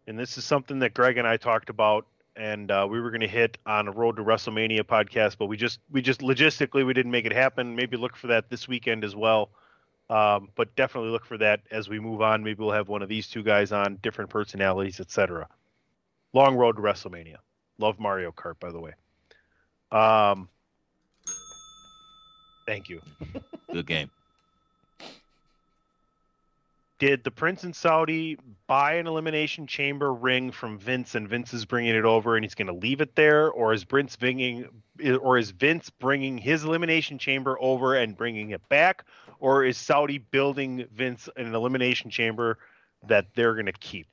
[0.08, 3.22] And this is something that Greg and I talked about and uh, we were going
[3.22, 6.94] to hit on a Road to WrestleMania podcast, but we just we just logistically we
[6.94, 7.76] didn't make it happen.
[7.76, 9.50] Maybe look for that this weekend as well.
[10.10, 12.44] Um, but definitely look for that as we move on.
[12.44, 15.48] Maybe we'll have one of these two guys on, different personalities, etc.
[16.34, 17.38] Long road to WrestleMania.
[17.78, 18.94] Love Mario Kart, by the way.
[19.92, 20.50] Um,
[22.68, 23.02] thank you.
[23.72, 24.12] Good game.
[27.02, 28.38] Did the Prince and Saudi
[28.68, 32.54] buy an elimination chamber ring from Vince, and Vince is bringing it over, and he's
[32.54, 34.68] going to leave it there, or is Vince bringing,
[35.20, 39.04] or is Vince bringing his elimination chamber over and bringing it back,
[39.40, 42.60] or is Saudi building Vince an elimination chamber
[43.08, 44.06] that they're going to keep?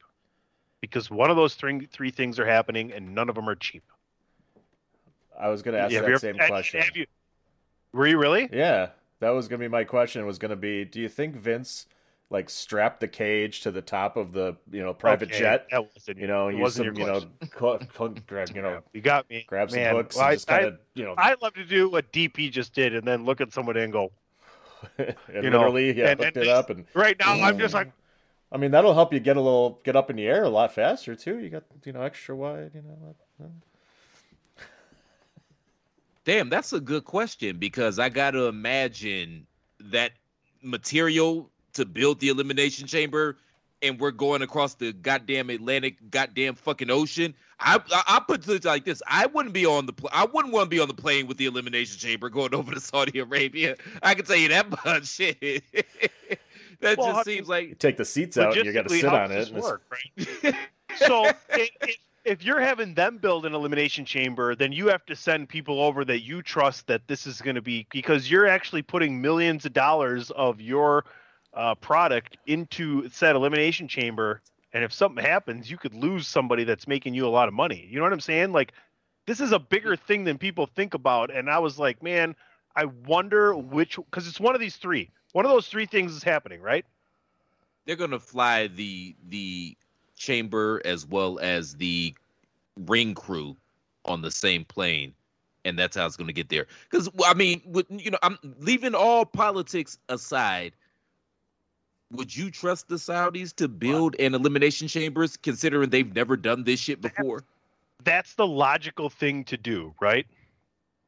[0.81, 3.85] Because one of those three three things are happening, and none of them are cheap.
[5.39, 6.81] I was going to ask Have that same question.
[6.81, 7.07] have you-
[7.93, 8.49] were you really?
[8.51, 10.25] Yeah, that was going to be my question.
[10.25, 11.87] Was going to be, do you think Vince
[12.31, 15.67] like strap the cage to the top of the you know private Okay, jet?
[15.71, 18.63] that wasn't- you know, it use wasn't some your you know, co- co- grab, you
[18.63, 19.45] know, You got me.
[19.47, 21.55] grab some Man, hooks well, and I- just kind I- of you know, I'd love
[21.55, 24.13] to do what DP just did, and then look at someone and go,
[24.99, 27.91] and you know, yeah, and- hooked and it up and right now I'm just like,
[28.53, 30.75] I mean, that'll help you get a little get up in the air a lot
[30.75, 31.39] faster too.
[31.39, 33.15] You got you know extra wide, you know.
[36.25, 39.47] Damn, that's a good question because I got to imagine
[39.81, 40.13] that
[40.63, 43.37] material to build the elimination chamber,
[43.83, 47.35] and we're going across the goddamn Atlantic, goddamn fucking ocean.
[47.61, 50.53] I I, I put it like this: I wouldn't be on the pl- I wouldn't
[50.55, 53.77] want to be on the plane with the elimination chamber going over to Saudi Arabia.
[54.03, 55.07] I can tell you that much.
[55.07, 55.41] Shit,
[56.81, 59.05] that Well, just seems like You take the seats out and you got to sit
[59.07, 59.35] on it.
[59.35, 60.55] this and it's- work, right?
[60.97, 65.17] so i- if, if you're having them build an elimination chamber, then you have to
[65.17, 68.83] send people over that you trust that this is going to be because you're actually
[68.83, 71.05] putting millions of dollars of your
[71.59, 74.41] uh, product into said elimination chamber.
[74.73, 77.87] And if something happens, you could lose somebody that's making you a lot of money.
[77.91, 78.53] You know what I'm saying?
[78.53, 78.73] Like,
[79.27, 81.35] this is a bigger thing than people think about.
[81.35, 82.35] And I was like, man,
[82.77, 85.11] I wonder which, because it's one of these three.
[85.33, 86.87] One of those three things is happening, right?
[87.89, 89.77] they're gonna fly the the
[90.15, 92.15] chamber as well as the
[92.87, 93.57] ring crew
[94.05, 95.15] on the same plane
[95.65, 98.95] and that's how it's gonna get there because i mean with, you know i'm leaving
[98.95, 100.75] all politics aside
[102.11, 106.81] would you trust the Saudis to build an elimination chambers considering they've never done this
[106.81, 107.45] shit before?
[108.05, 110.27] That's the logical thing to do, right?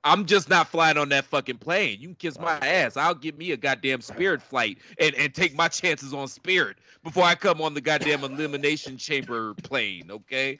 [0.02, 1.98] I'm just not flying on that fucking plane.
[2.00, 2.96] You can kiss my ass.
[2.96, 7.24] I'll give me a goddamn spirit flight and, and take my chances on spirit before
[7.24, 10.58] I come on the goddamn elimination chamber plane, okay?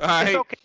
[0.00, 0.28] All right.
[0.28, 0.56] It's okay.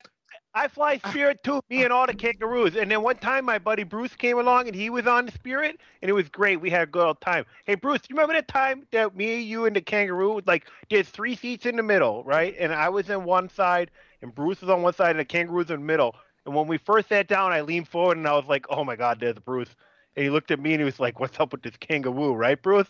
[0.55, 1.09] I fly ah.
[1.09, 2.75] Spirit too, me and all the kangaroos.
[2.75, 6.09] And then one time my buddy Bruce came along and he was on Spirit and
[6.09, 6.61] it was great.
[6.61, 7.45] We had a good old time.
[7.65, 11.35] Hey Bruce, you remember that time that me, you, and the kangaroo like there's three
[11.35, 12.55] seats in the middle, right?
[12.59, 15.69] And I was in one side and Bruce was on one side and the kangaroo's
[15.71, 16.15] in the middle.
[16.45, 18.95] And when we first sat down, I leaned forward and I was like, Oh my
[18.95, 19.75] god, there's Bruce.
[20.15, 22.61] And he looked at me and he was like, What's up with this kangaroo, right,
[22.61, 22.89] Bruce?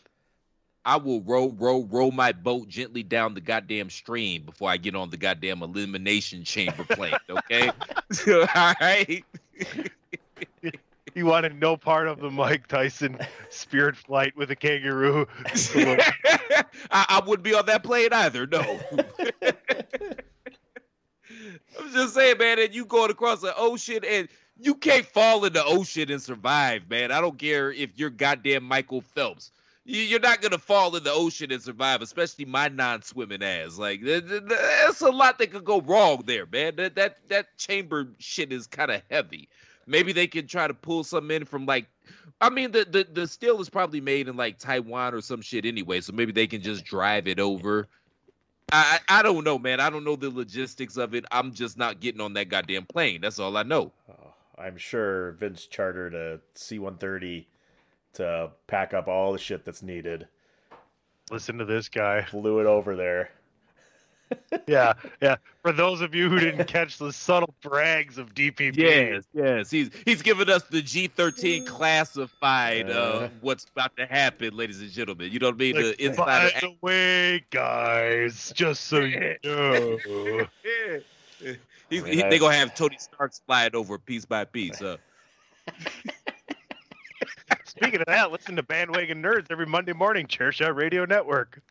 [0.85, 4.95] I will row, row, row my boat gently down the goddamn stream before I get
[4.95, 7.13] on the goddamn elimination chamber plane.
[7.29, 7.71] Okay,
[8.55, 9.23] all right.
[11.13, 13.19] He wanted no part of the Mike Tyson
[13.49, 15.27] spirit flight with a kangaroo.
[15.45, 18.47] I, I wouldn't be on that plane either.
[18.47, 18.79] No.
[21.79, 24.27] I'm just saying, man, and you going across the ocean and
[24.59, 27.11] you can't fall in the ocean and survive, man.
[27.11, 29.51] I don't care if you're goddamn Michael Phelps.
[29.85, 33.77] You- You're not gonna fall in the ocean and survive, especially my non-swimming ass.
[33.77, 36.75] Like, th- th- th- that's a lot that could go wrong there, man.
[36.77, 39.49] That that that chamber shit is kind of heavy.
[39.85, 41.87] Maybe they can try to pull some in from like,
[42.39, 45.65] I mean, the the the steel is probably made in like Taiwan or some shit
[45.65, 47.89] anyway, so maybe they can just drive it over.
[48.71, 49.81] I I don't know, man.
[49.81, 51.25] I don't know the logistics of it.
[51.31, 53.19] I'm just not getting on that goddamn plane.
[53.19, 53.91] That's all I know.
[54.09, 57.45] Oh, I'm sure Vince chartered a C-130
[58.13, 60.27] to pack up all the shit that's needed.
[61.31, 62.23] Listen to this guy.
[62.29, 63.29] Flew it over there.
[64.67, 65.35] yeah, yeah.
[65.61, 69.69] For those of you who didn't catch the subtle brags of DPP, Yes, yes.
[69.69, 73.29] He's he's giving us the G13 classified uh, Uh.
[73.41, 75.31] what's about to happen, ladies and gentlemen.
[75.31, 75.75] You know what I mean?
[75.75, 79.97] Like, the insider by the way, guys, just so you know.
[80.01, 81.05] He's,
[81.43, 81.45] I
[81.91, 84.81] mean, he, I- they gonna have Tony Stark slide over piece by piece.
[84.81, 84.97] Uh,
[87.65, 91.61] Speaking of that, listen to Bandwagon Nerds every Monday morning, Chairshot Radio Network.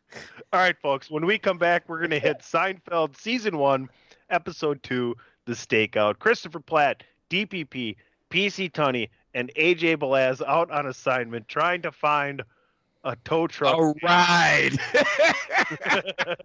[0.51, 3.89] All right, folks, when we come back, we're going to hit Seinfeld Season 1,
[4.29, 6.19] Episode 2, The Stakeout.
[6.19, 7.95] Christopher Platt, DPP,
[8.29, 12.43] PC Tunney, and AJ Belaz out on assignment trying to find
[13.03, 13.75] a tow truck.
[13.75, 14.71] All right.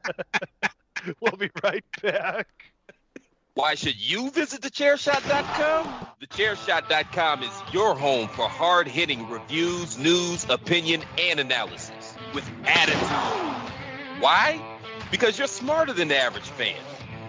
[1.20, 2.48] we'll be right back.
[3.58, 6.06] Why should you visit thechairshot.com?
[6.22, 14.22] Thechairshot.com is your home for hard hitting reviews, news, opinion, and analysis with attitude.
[14.22, 14.62] Why?
[15.10, 16.76] Because you're smarter than the average fan.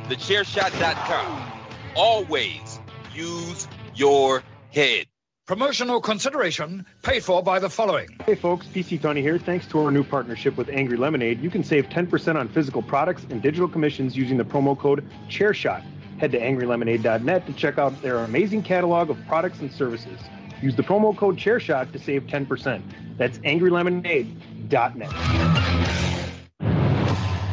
[0.03, 1.51] Thechairshot.com.
[1.95, 2.79] Always
[3.11, 5.07] use your head.
[5.47, 8.07] Promotional consideration paid for by the following.
[8.23, 9.39] Hey folks, PC Tunney here.
[9.39, 13.25] Thanks to our new partnership with Angry Lemonade, you can save 10% on physical products
[13.31, 15.83] and digital commissions using the promo code ChairShot.
[16.19, 20.19] Head to angrylemonade.net to check out their amazing catalog of products and services.
[20.61, 22.81] Use the promo code ChairShot to save 10%.
[23.17, 25.09] That's angrylemonade.net.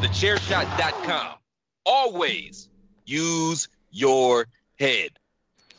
[0.02, 1.34] Thechairshot.com.
[1.84, 2.68] Always
[3.04, 4.46] use your
[4.80, 5.10] head.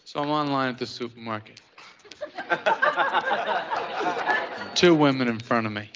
[0.06, 1.60] So I'm online at the supermarket.
[4.76, 5.90] Two women in front of me.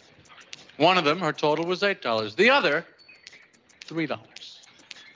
[0.78, 2.36] One of them, her total was $8.
[2.36, 2.86] The other,
[3.88, 4.18] $3.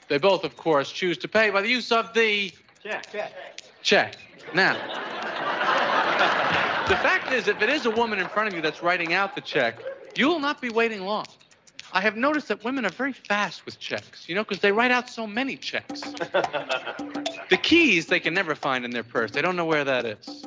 [0.07, 2.51] They both, of course, choose to pay by the use of the
[2.83, 3.33] Check, check.
[3.81, 4.15] check.
[4.53, 4.73] Now,
[6.87, 9.33] the fact is, if it is a woman in front of you that's writing out
[9.33, 9.79] the check,
[10.15, 11.25] you will not be waiting long.
[11.93, 14.91] I have noticed that women are very fast with checks, you know, because they write
[14.91, 16.03] out so many checks.
[17.49, 19.29] The keys they can never find in their purse.
[19.29, 20.45] They don't know where that is.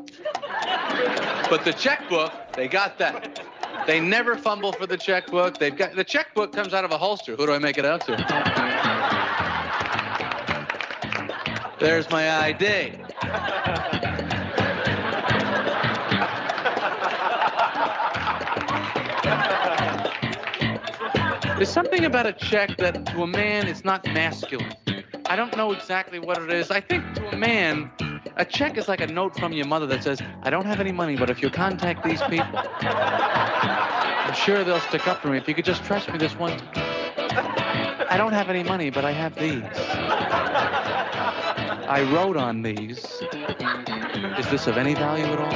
[1.48, 3.40] But the checkbook, they got that.
[3.86, 5.58] They never fumble for the checkbook.
[5.58, 7.36] They've got the checkbook comes out of a holster.
[7.36, 8.16] Who do I make it out to?
[11.80, 12.92] There's my ID.
[21.56, 24.74] There's something about a check that to a man is not masculine.
[25.26, 26.70] I don't know exactly what it is.
[26.72, 27.92] I think to a man,
[28.36, 30.92] a check is like a note from your mother that says, I don't have any
[30.92, 35.38] money, but if you contact these people, I'm sure they'll stick up for me.
[35.38, 36.88] If you could just trust me this one time.
[38.10, 39.62] I don't have any money, but I have these.
[41.88, 42.98] I wrote on these.
[42.98, 45.48] Is this of any value at all?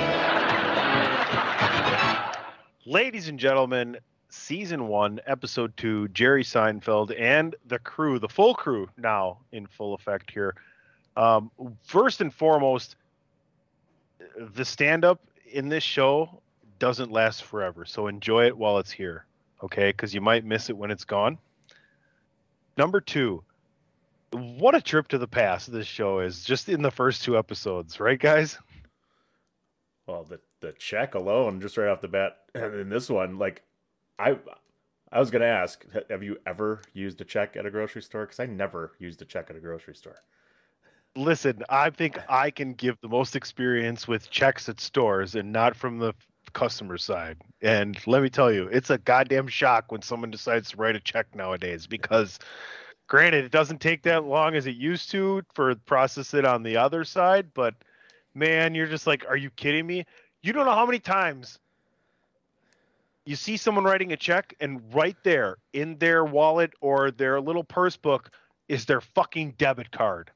[2.86, 3.98] Ladies and gentlemen,
[4.30, 9.92] season one, episode two, Jerry Seinfeld and the crew, the full crew now in full
[9.92, 10.54] effect here.
[11.18, 11.50] Um,
[11.82, 12.96] first and foremost,
[14.54, 15.20] the stand up
[15.52, 16.40] in this show
[16.78, 19.26] doesn't last forever, so enjoy it while it's here.
[19.62, 19.90] okay?
[19.90, 21.38] Because you might miss it when it's gone.
[22.76, 23.44] Number two,
[24.32, 28.00] what a trip to the past this show is just in the first two episodes,
[28.00, 28.58] right, guys?
[30.06, 33.62] Well, the the check alone, just right off the bat, and in this one, like,
[34.18, 34.38] I
[35.10, 38.24] I was gonna ask, have you ever used a check at a grocery store?
[38.24, 40.16] Because I never used a check at a grocery store.
[41.14, 45.76] Listen, I think I can give the most experience with checks at stores and not
[45.76, 46.14] from the
[46.54, 47.38] customer side.
[47.60, 51.00] And let me tell you, it's a goddamn shock when someone decides to write a
[51.00, 52.38] check nowadays because
[53.12, 56.78] granted, it doesn't take that long as it used to for process it on the
[56.78, 57.74] other side, but
[58.32, 60.06] man, you're just like, are you kidding me?
[60.40, 61.58] You don't know how many times
[63.26, 67.64] you see someone writing a check and right there in their wallet or their little
[67.64, 68.30] purse book
[68.66, 70.30] is their fucking debit card.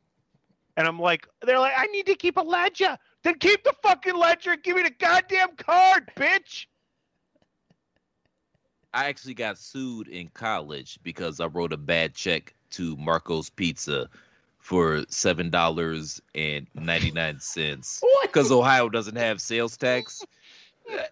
[0.77, 2.99] And I'm like, they're like, I need to keep a ledger.
[3.23, 6.67] Then keep the fucking ledger and give me the goddamn card, bitch.
[8.93, 14.09] I actually got sued in college because I wrote a bad check to Marco's Pizza
[14.59, 20.25] for seven dollars and ninety nine cents because Ohio doesn't have sales tax.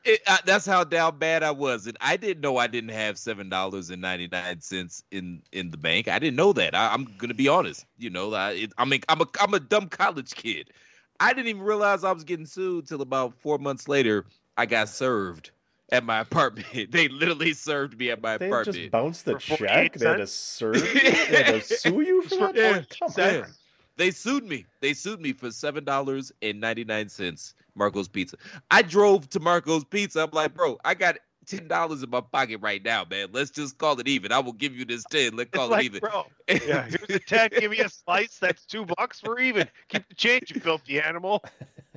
[0.05, 3.19] It, I, that's how down bad I was, and I didn't know I didn't have
[3.19, 6.07] seven dollars and ninety nine cents in in the bank.
[6.07, 6.77] I didn't know that.
[6.77, 7.85] I, I'm gonna be honest.
[7.99, 10.71] You know, I, it, I mean, I'm a I'm a dumb college kid.
[11.19, 14.27] I didn't even realize I was getting sued till about four months later.
[14.57, 15.51] I got served
[15.95, 16.67] at my apartment.
[16.91, 18.77] They literally served me at my They apartment.
[18.77, 19.95] just bounced the For check.
[19.95, 20.77] They had to serve.
[20.95, 21.01] you.
[21.01, 22.55] They had to sue you for that.
[22.57, 22.83] Yeah.
[23.03, 23.41] Oh, come Yeah.
[23.43, 23.55] on.
[23.97, 24.67] They sued me.
[24.81, 27.55] They sued me for seven dollars and ninety nine cents.
[27.77, 28.37] Marco's Pizza.
[28.71, 30.23] I drove to Marco's Pizza.
[30.23, 33.29] I'm like, bro, I got ten dollars in my pocket right now, man.
[33.33, 34.33] Let's just call it even.
[34.33, 35.37] I will give you this ten.
[35.37, 36.01] Let's call It's like, it even.
[36.01, 36.25] bro,
[36.67, 37.51] yeah, here's a 10.
[37.61, 38.39] Give me a slice.
[38.39, 39.69] That's two bucks for even.
[39.89, 41.45] Keep the change, you filthy animal.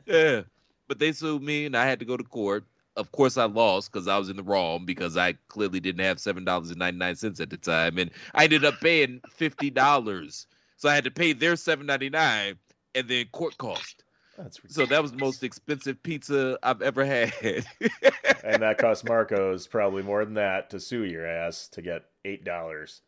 [0.05, 0.41] Yeah.
[0.87, 2.63] But they sued me and I had to go to court.
[2.97, 6.19] Of course I lost because I was in the wrong because I clearly didn't have
[6.19, 7.97] seven dollars and ninety nine cents at the time.
[7.99, 10.47] And I ended up paying fifty dollars.
[10.77, 12.57] So I had to pay their seven ninety nine
[12.95, 14.03] and then court cost.
[14.35, 17.33] That's so that was the most expensive pizza I've ever had.
[18.43, 22.43] and that cost Marcos probably more than that to sue your ass to get eight
[22.43, 23.01] dollars.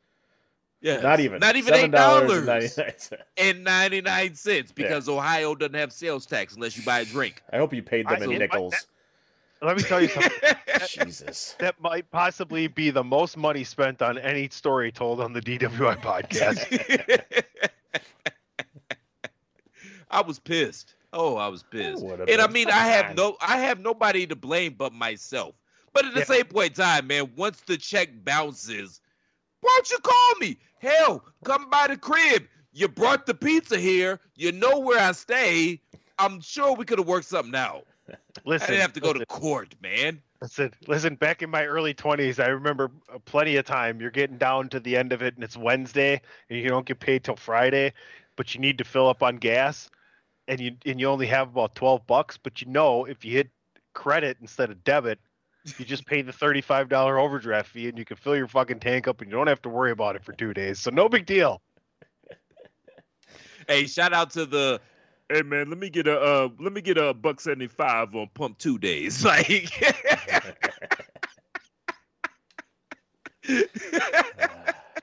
[0.82, 2.76] Yeah, not even not even eight $7.99.
[2.76, 7.06] dollars and ninety nine cents because Ohio doesn't have sales tax unless you buy a
[7.06, 7.42] drink.
[7.52, 8.88] I hope you paid them I- in so- nickels.
[9.62, 10.38] Let me tell you something.
[10.80, 11.56] Jesus.
[11.60, 15.96] That might possibly be the most money spent on any story told on the DWI
[15.96, 16.68] podcast.
[20.10, 20.96] I was pissed.
[21.14, 22.06] Oh, I was pissed.
[22.06, 25.56] What a And I mean, I have no, I have nobody to blame but myself.
[25.94, 26.24] But at the Yeah.
[26.24, 29.02] same point in time, man, once the check bounces,
[29.62, 30.58] why don't you call me?
[30.80, 32.48] Hell, come by the crib.
[32.72, 34.20] You brought the pizza here.
[34.36, 35.82] You know where I stay.
[36.18, 37.86] I'm sure we could have worked something out.
[38.14, 40.22] I Listen, didn't have to go to court, man.
[40.42, 41.16] Listen, listen.
[41.16, 42.92] Back in my early twenties, I remember
[43.26, 44.00] plenty of time.
[44.00, 47.00] You're getting down to the end of it, and it's Wednesday, and you don't get
[47.00, 47.94] paid till Friday,
[48.36, 49.90] but you need to fill up on gas,
[50.48, 52.38] and you and you only have about twelve bucks.
[52.38, 53.50] But you know, if you hit
[53.94, 55.20] credit instead of debit,
[55.78, 59.08] you just pay the thirty-five dollar overdraft fee, and you can fill your fucking tank
[59.08, 60.80] up, and you don't have to worry about it for two days.
[60.80, 61.62] So no big deal.
[63.68, 64.80] Hey, shout out to the.
[65.32, 68.30] Hey man, let me get a uh, let me get a buck seventy five on
[68.34, 69.24] pump two days.
[69.30, 69.72] Like,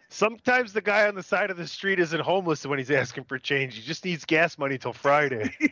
[0.09, 3.39] Sometimes the guy on the side of the street isn't homeless when he's asking for
[3.39, 3.77] change.
[3.77, 5.53] He just needs gas money till Friday.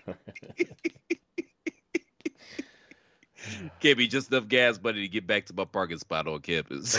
[3.81, 6.97] gave me just enough gas money to get back to my parking spot on campus.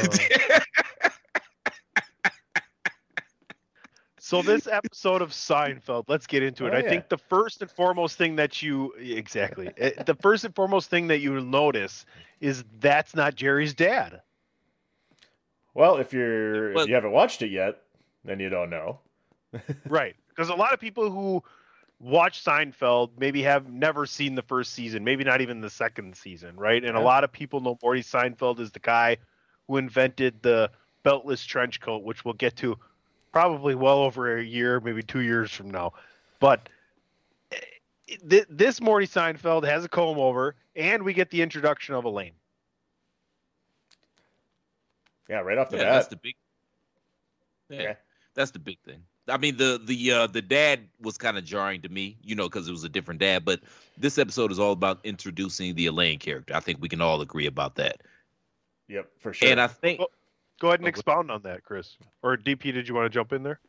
[4.26, 6.74] So this episode of Seinfeld, let's get into it.
[6.74, 6.90] Oh, I yeah.
[6.90, 11.06] think the first and foremost thing that you exactly eh, the first and foremost thing
[11.10, 12.08] that you notice
[12.42, 14.24] is that's not Jerry's dad.
[15.76, 17.84] Well, if you're Well- if you haven't watched it yet,
[18.24, 19.00] then you don't know.
[19.88, 20.16] Right.
[20.30, 21.44] Because a lot of people who
[22.00, 26.56] watch Seinfeld maybe have never seen the first season, maybe not even the second season,
[26.56, 26.84] right?
[26.84, 29.18] And a lot of people know Morty Seinfeld is the guy
[29.68, 30.72] who invented the
[31.06, 32.80] beltless trench coat, which we'll get to
[33.36, 35.92] probably well over a year, maybe two years from now.
[36.40, 36.70] But
[37.52, 37.58] eh,
[38.30, 42.32] th- this Morty Seinfeld has a comb over, and we get the introduction of Elaine.
[45.28, 45.92] Yeah, right off the yeah, bat.
[45.96, 46.36] that's the big.
[47.70, 47.96] Yeah, Okay.
[48.36, 49.02] that's the big thing.
[49.28, 52.48] I mean, the the uh, the dad was kind of jarring to me, you know,
[52.48, 53.44] because it was a different dad.
[53.44, 53.60] But
[53.98, 56.56] this episode is all about introducing the Elaine character.
[56.56, 58.02] I think we can all agree about that.
[58.88, 59.50] Yep, for sure.
[59.50, 60.10] And I think Well,
[60.60, 61.98] Go ahead and Oh, expound on that, Chris.
[62.24, 63.60] Or DP, did you want to jump in there?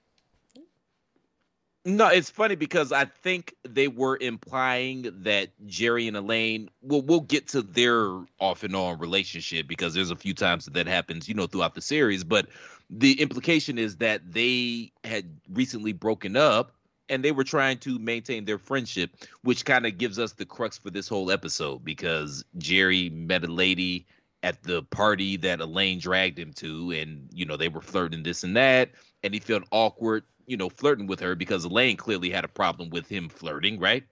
[1.84, 6.68] No, it's funny because I think they were implying that Jerry and Elaine.
[6.82, 8.09] Well, we'll get to their
[8.41, 11.76] off and on relationship because there's a few times that that happens, you know, throughout
[11.76, 12.24] the series.
[12.24, 12.49] But
[12.91, 16.72] the implication is that they had recently broken up
[17.09, 19.11] and they were trying to maintain their friendship,
[19.43, 23.53] which kind of gives us the crux for this whole episode because Jerry met a
[23.53, 24.07] lady
[24.43, 28.45] at the party that Elaine dragged him to, and you know they were flirting this
[28.45, 28.91] and that,
[29.22, 32.91] and he felt awkward, you know, flirting with her because Elaine clearly had a problem
[32.91, 34.05] with him flirting, right?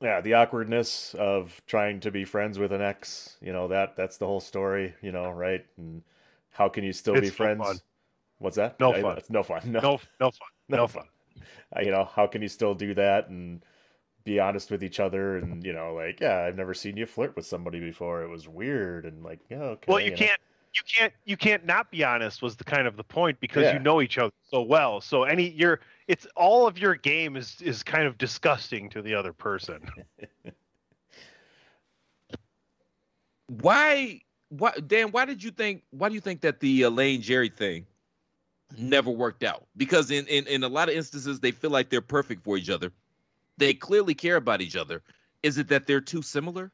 [0.00, 4.16] Yeah, the awkwardness of trying to be friends with an ex, you know, that that's
[4.18, 5.64] the whole story, you know, right?
[5.76, 6.02] And
[6.50, 7.56] how can you still It's be no friends?
[7.56, 7.80] fun.
[8.38, 8.80] What's that?
[8.80, 9.18] No Yeah, fun.
[9.18, 9.62] It's no fun.
[9.64, 10.48] No, No, no fun.
[10.68, 11.06] No fun.
[11.76, 13.64] Uh, you know, how can you still do that and
[14.24, 17.34] be honest with each other and you know, like, yeah, I've never seen you flirt
[17.36, 18.22] with somebody before.
[18.22, 19.90] It was weird and like, yeah, okay.
[19.90, 20.16] Well, you know.
[20.16, 20.40] can't,
[20.74, 22.40] you can't, you can't not be honest.
[22.42, 23.74] Was the kind of the point because Yeah.
[23.74, 25.00] you know each other so well.
[25.00, 29.14] So any your, it's all of your game is is kind of disgusting to the
[29.14, 29.80] other person.
[33.60, 34.20] Why?
[34.48, 34.72] Why?
[34.86, 35.10] Dan?
[35.10, 35.82] Why did you think?
[35.90, 37.86] Why do you think that the Elaine Jerry thing
[38.78, 39.66] never worked out?
[39.76, 42.70] Because in in in a lot of instances, they feel like they're perfect for each
[42.70, 42.92] other.
[43.62, 45.04] They clearly care about each other.
[45.44, 46.72] Is it that they're too similar?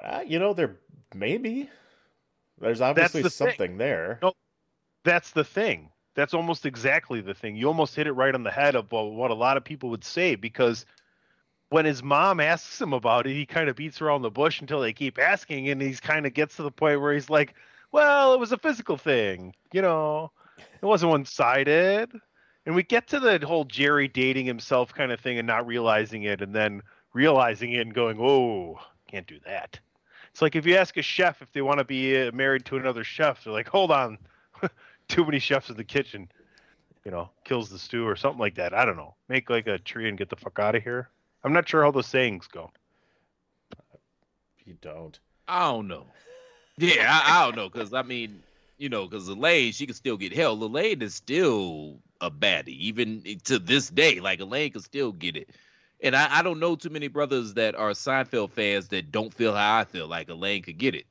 [0.00, 0.76] Uh, you know, there
[1.12, 1.68] maybe
[2.60, 3.48] there's obviously the thing.
[3.48, 4.20] something there.
[4.22, 4.32] No,
[5.02, 5.90] that's the thing.
[6.14, 7.56] That's almost exactly the thing.
[7.56, 9.90] You almost hit it right on the head of what what a lot of people
[9.90, 10.86] would say because
[11.70, 14.80] when his mom asks him about it, he kind of beats around the bush until
[14.80, 17.54] they keep asking, and he's kind of gets to the point where he's like,
[17.90, 20.30] "Well, it was a physical thing, you know,
[20.80, 22.12] it wasn't one sided."
[22.68, 26.24] And we get to the whole Jerry dating himself kind of thing and not realizing
[26.24, 26.82] it, and then
[27.14, 28.78] realizing it and going, "Oh,
[29.10, 29.80] can't do that."
[30.32, 32.76] It's like if you ask a chef if they want to be uh, married to
[32.76, 34.18] another chef, they're like, "Hold on,
[35.08, 36.30] too many chefs in the kitchen."
[37.06, 38.74] You know, kills the stew or something like that.
[38.74, 39.14] I don't know.
[39.30, 41.08] Make like a tree and get the fuck out of here.
[41.44, 42.70] I'm not sure how those sayings go.
[44.66, 45.18] You don't.
[45.48, 46.04] I don't know.
[46.76, 48.42] Yeah, I, I don't know because I mean,
[48.76, 50.52] you know, because Elaine she can still get hell.
[50.52, 54.20] Elaine is still a baddie even to this day.
[54.20, 55.50] Like Elaine can still get it.
[56.00, 59.54] And I, I don't know too many brothers that are Seinfeld fans that don't feel
[59.54, 60.06] how I feel.
[60.06, 61.06] Like Elaine could get it.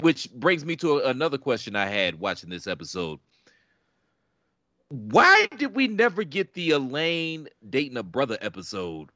[0.00, 3.18] Which brings me to a- another question I had watching this episode.
[4.88, 9.10] Why did we never get the Elaine dating a brother episode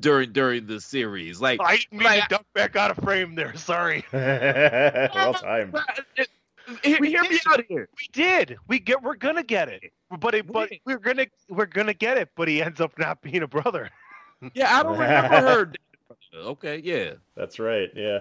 [0.00, 1.40] during during the series?
[1.42, 3.54] Like I didn't mean to duck back out of frame there.
[3.56, 4.04] Sorry.
[4.12, 5.76] well timed.
[6.82, 7.88] Hear, hear me out here.
[7.96, 8.56] We did.
[8.68, 9.02] We get.
[9.02, 9.92] We're gonna get it.
[10.18, 12.30] But it, but we're gonna we're gonna get it.
[12.36, 13.90] But he ends up not being a brother.
[14.52, 15.72] Yeah, I don't remember her.
[16.34, 17.12] Okay, yeah.
[17.34, 17.88] That's right.
[17.94, 18.18] Yeah.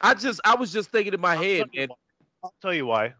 [0.00, 1.90] I just I was just thinking in my head, and
[2.44, 3.14] I'll tell you why.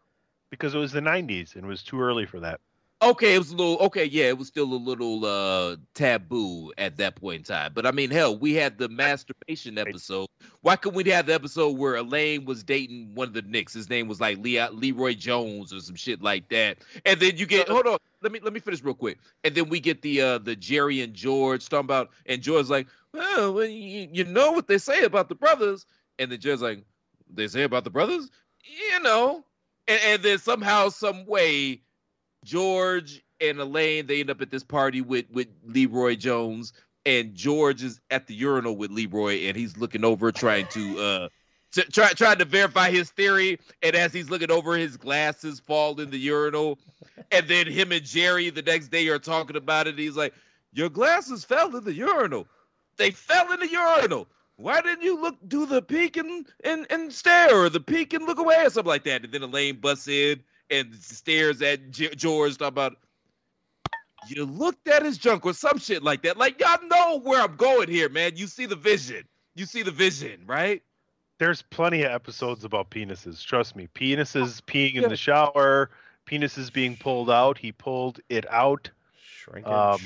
[0.51, 2.61] Because it was the '90s and it was too early for that.
[3.03, 6.97] Okay, it was a little okay, yeah, it was still a little uh taboo at
[6.99, 7.73] that point in time.
[7.75, 10.29] But I mean, hell, we had the masturbation episode.
[10.61, 13.75] Why couldn't we have the episode where Elaine was dating one of the Knicks?
[13.75, 16.79] His name was like Lea- Leroy Jones or some shit like that.
[17.05, 19.19] And then you get hold on, let me let me finish real quick.
[19.45, 22.87] And then we get the uh the Jerry and George talking about, and George's like,
[23.13, 25.87] well, well you, you know what they say about the brothers,
[26.19, 26.85] and the George's like,
[27.33, 28.31] they say about the brothers,
[28.65, 29.45] you know,
[29.89, 31.83] and, and then somehow, some way,
[32.45, 36.73] George and Elaine they end up at this party with with Leroy Jones,
[37.05, 41.29] and George is at the urinal with Leroy, and he's looking over trying to uh
[41.73, 45.99] to, try trying to verify his theory, and as he's looking over, his glasses fall
[46.01, 46.79] in the urinal,
[47.31, 49.99] and then him and Jerry the next day are talking about it.
[49.99, 50.35] He's like,
[50.73, 52.47] "Your glasses fell in the urinal.
[52.97, 57.13] They fell in the urinal." Why didn't you look do the peek and, and, and
[57.13, 59.25] stare or the peek and look away or something like that?
[59.25, 60.41] And then Elaine busts in
[60.73, 62.97] and stares at G- George talking about
[64.29, 66.37] you looked at his junk or some shit like that.
[66.37, 68.33] Like y'all know where I'm going here, man.
[68.37, 69.25] You see the vision.
[69.55, 70.83] You see the vision, right?
[71.39, 73.45] There's plenty of episodes about penises.
[73.45, 73.89] Trust me.
[73.95, 75.91] Penises peeing in the shower.
[76.27, 77.59] Penises being pulled out.
[77.59, 78.91] He pulled it out.
[79.21, 79.73] Shrinkage.
[79.73, 79.99] Um,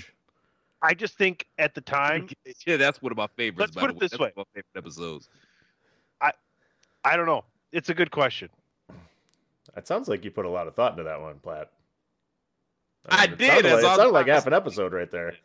[0.80, 2.28] I just think at the time,
[2.66, 3.60] Yeah, that's one of my favorites.
[3.60, 3.98] Let's by put the it way.
[4.00, 4.32] this That's way.
[4.34, 5.28] one of my favorite episodes.
[7.06, 7.44] I don't know.
[7.70, 8.48] It's a good question.
[9.76, 11.70] That sounds like you put a lot of thought into that one, Platt.
[13.08, 15.36] I it did, Sounded like, it I was- sounded like half an episode right there.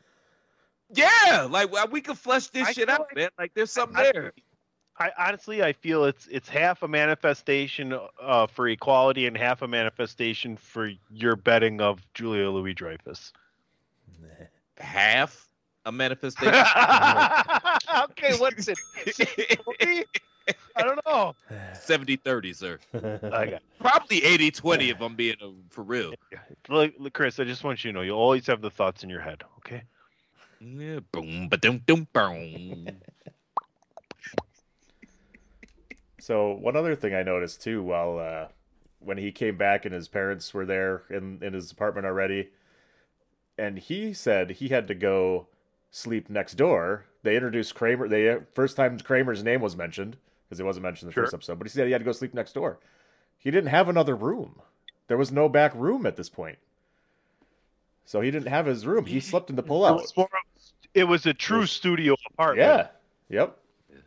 [0.93, 3.29] Yeah, like we could flesh this I shit out, like- man.
[3.37, 4.33] Like there's something I- there.
[4.97, 9.67] I honestly, I feel it's it's half a manifestation uh, for equality and half a
[9.67, 13.31] manifestation for your betting of Julia Louis Dreyfus.
[14.77, 15.47] Half
[15.85, 16.53] a manifestation.
[18.11, 20.07] okay, what's it?
[20.75, 21.35] I don't know.
[21.73, 22.79] 70 30, sir.
[22.93, 26.13] I got Probably 80 20 if I'm being uh, for real.
[26.69, 27.39] look, look, Chris.
[27.39, 29.43] I just want you to know you always have the thoughts in your head.
[29.59, 29.83] Okay.
[30.59, 32.87] Yeah, boom, ba dum dum boom.
[36.19, 38.47] So one other thing I noticed too, while uh,
[38.99, 42.49] when he came back and his parents were there in in his apartment already,
[43.57, 45.47] and he said he had to go
[45.89, 47.05] sleep next door.
[47.23, 48.07] They introduced Kramer.
[48.07, 50.17] They first time Kramer's name was mentioned
[50.51, 51.23] because it wasn't mentioned in the Sure.
[51.23, 52.77] first episode, but he said he had to go sleep next door.
[53.37, 54.61] He didn't have another room.
[55.07, 56.57] There was no back room at this point.
[58.03, 59.05] So he didn't have his room.
[59.05, 60.13] He slept in the It pullout.
[60.17, 62.67] was, it was a true studio apartment.
[62.67, 62.87] Yeah.
[63.39, 63.57] Yep.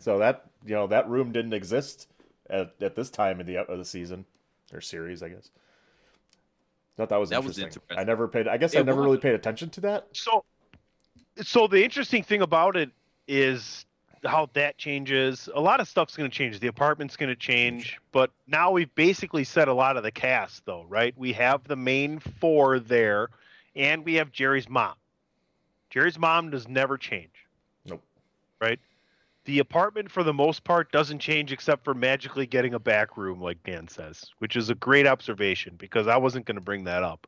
[0.01, 2.09] So that you know that room didn't exist
[2.51, 4.27] at, at this time of the of the season
[4.71, 5.49] or series, I guess.
[6.99, 7.81] Thought that was That was interesting.
[7.89, 7.99] interesting.
[7.99, 8.49] I never paid.
[8.49, 9.07] I guess I never was.
[9.07, 10.09] really paid attention to that.
[10.13, 10.45] So,
[11.43, 12.91] so the interesting thing about it
[13.27, 13.87] is
[14.27, 15.49] how that changes.
[15.55, 16.61] A lot of stuff's going to change.
[16.61, 20.65] The apartment's going to change, but now we've basically set a lot of the cast,
[20.65, 21.15] though, right?
[21.17, 23.29] We have the main four there,
[23.77, 24.95] and we have Jerry's mom.
[25.91, 27.47] Jerry's mom does never change.
[27.87, 28.03] Nope.
[28.61, 28.81] Right.
[29.45, 33.41] The apartment, for the most part, doesn't change except for magically getting a back room,
[33.41, 37.03] like Dan says, which is a great observation because I wasn't going to bring that
[37.03, 37.27] up.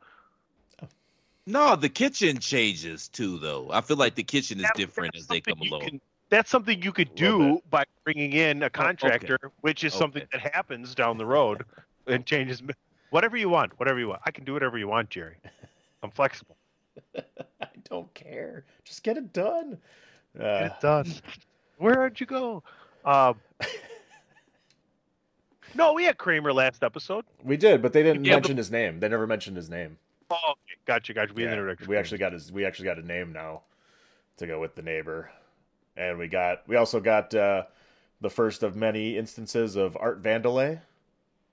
[1.46, 3.70] No, the kitchen changes too, though.
[3.70, 6.00] I feel like the kitchen is different as they come along.
[6.28, 10.94] That's something you could do by bringing in a contractor, which is something that happens
[10.94, 11.64] down the road
[12.06, 12.62] and changes
[13.10, 14.20] whatever you want, whatever you want.
[14.24, 15.36] I can do whatever you want, Jerry.
[16.02, 16.56] I'm flexible.
[17.16, 18.64] I don't care.
[18.84, 19.78] Just get it done.
[20.38, 21.12] Uh, Get it done.
[21.78, 22.62] Where'd you go?
[23.04, 23.36] Um,
[25.74, 27.24] no, we had Kramer last episode.
[27.42, 29.00] we did, but they didn't Yeah, but- mention his name.
[29.00, 29.98] They never mentioned his name.
[30.30, 30.58] Oh, okay.
[30.86, 31.32] Gotcha, gotcha.
[31.34, 32.50] We had Yeah, we actually got his.
[32.50, 33.62] We actually got a name now
[34.38, 35.30] to go with the neighbor,
[35.96, 36.62] and we got.
[36.68, 37.64] We also got uh,
[38.20, 40.80] the first of many instances of Art Vandelay,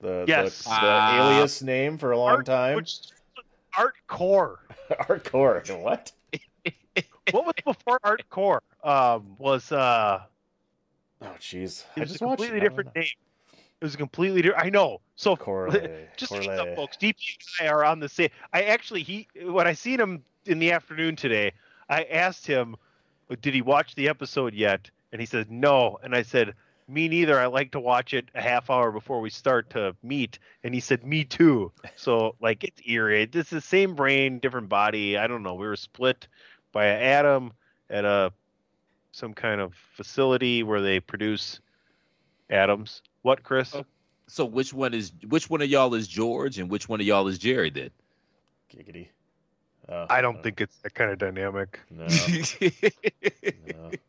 [0.00, 0.64] the Yes.
[0.64, 1.32] the, the Ah.
[1.32, 2.76] alias name for a long Art- time.
[2.76, 2.98] which-
[3.76, 4.60] Art Core.
[5.08, 5.62] Art Core.
[5.70, 6.12] What?
[7.32, 8.62] what was before Art Core?
[8.84, 10.20] Um, was uh,
[11.22, 11.84] Oh, jeez.
[11.96, 12.38] it was a just watched.
[12.42, 13.04] completely I different name.
[13.80, 14.64] It was a completely different.
[14.64, 15.00] I know.
[15.16, 15.88] So Corley.
[16.16, 16.48] just Corley.
[16.50, 16.96] up, folks.
[16.96, 17.16] DP
[17.60, 18.28] and I are on the same.
[18.52, 21.50] I actually he when I seen him in the afternoon today,
[21.88, 22.76] I asked him,
[23.40, 25.98] "Did he watch the episode yet?" And he said no.
[26.02, 26.54] And I said,
[26.88, 27.38] "Me neither.
[27.38, 30.80] I like to watch it a half hour before we start to meet." And he
[30.80, 33.26] said, "Me too." So like it's eerie.
[33.26, 35.16] This is the same brain, different body.
[35.16, 35.54] I don't know.
[35.54, 36.26] We were split
[36.72, 37.52] by an atom
[37.88, 38.32] at a
[39.12, 41.60] some kind of facility where they produce
[42.50, 43.00] atoms.
[43.22, 43.74] What, Chris?
[43.74, 43.86] Oh,
[44.26, 47.28] so which one is which one of y'all is George and which one of y'all
[47.28, 47.90] is Jerry then?
[48.70, 49.08] Giggity.
[49.88, 51.80] Uh, I don't think it's that kind of dynamic.
[51.90, 52.06] No.
[53.66, 53.90] no.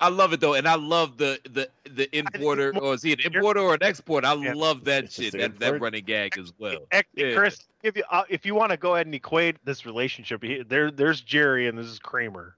[0.00, 3.18] I love it though, and I love the the the importer or is he an
[3.24, 4.28] importer or an exporter?
[4.28, 6.86] I love that It's shit, that, that running gag as well.
[6.92, 7.36] Actually, Yeah.
[7.36, 10.90] Chris, if you uh, if you want to go ahead and equate this relationship, there
[10.90, 12.54] there's Jerry and this is Kramer,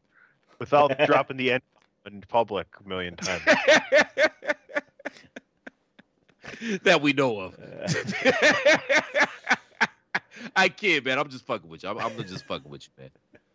[0.58, 1.62] without dropping the end
[2.06, 3.42] in public a million times.
[6.82, 7.56] that we know of.
[10.56, 11.18] I can't, man.
[11.18, 11.88] I'm just fucking with you.
[11.88, 13.10] I'm, I'm just fucking with you, man.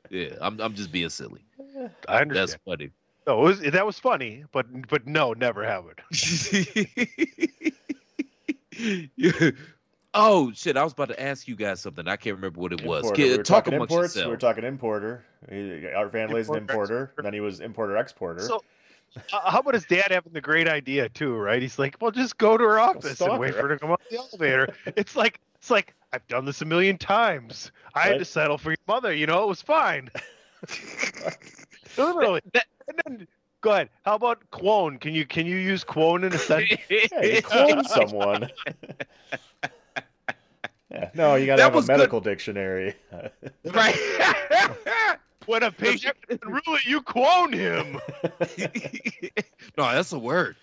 [0.10, 1.42] Yeah, I'm I'm just being silly.
[2.08, 2.36] I understand.
[2.36, 2.92] That's funny.
[3.28, 6.00] No, it was, that was funny, but but no, never have it.
[10.14, 10.78] oh shit!
[10.78, 12.08] I was about to ask you guys something.
[12.08, 13.00] I can't remember what it was.
[13.00, 13.16] Importer.
[13.16, 14.16] Kid, We were talk talking amongst imports.
[14.16, 15.26] We were talking importer.
[15.50, 18.42] He- Art Vandelay's an Importer, And Then he was importer exporter.
[18.42, 18.62] So,
[19.34, 21.36] uh, how about his dad having the great idea too?
[21.36, 21.62] Right?
[21.62, 23.92] He's like, well, just go to her office and wait her." for her to come
[23.92, 24.68] up the elevator.
[24.96, 27.72] it's like it's like I've done this a million times.
[27.96, 29.12] I had to settle for your mother.
[29.12, 30.12] You know, it was fine.
[31.98, 32.42] Literally.
[32.54, 33.28] And then,
[33.62, 33.90] go ahead.
[34.04, 35.00] How about quone?
[35.00, 36.80] Can you can you use quone in a sentence?
[36.92, 38.48] yeah, you clone someone.
[40.92, 41.10] yeah.
[41.16, 41.94] No, you got to have a was good.
[41.94, 42.94] medical dictionary.
[43.74, 43.98] right.
[45.48, 48.00] when a patient really you quone him.
[49.80, 50.58] no, that's a word.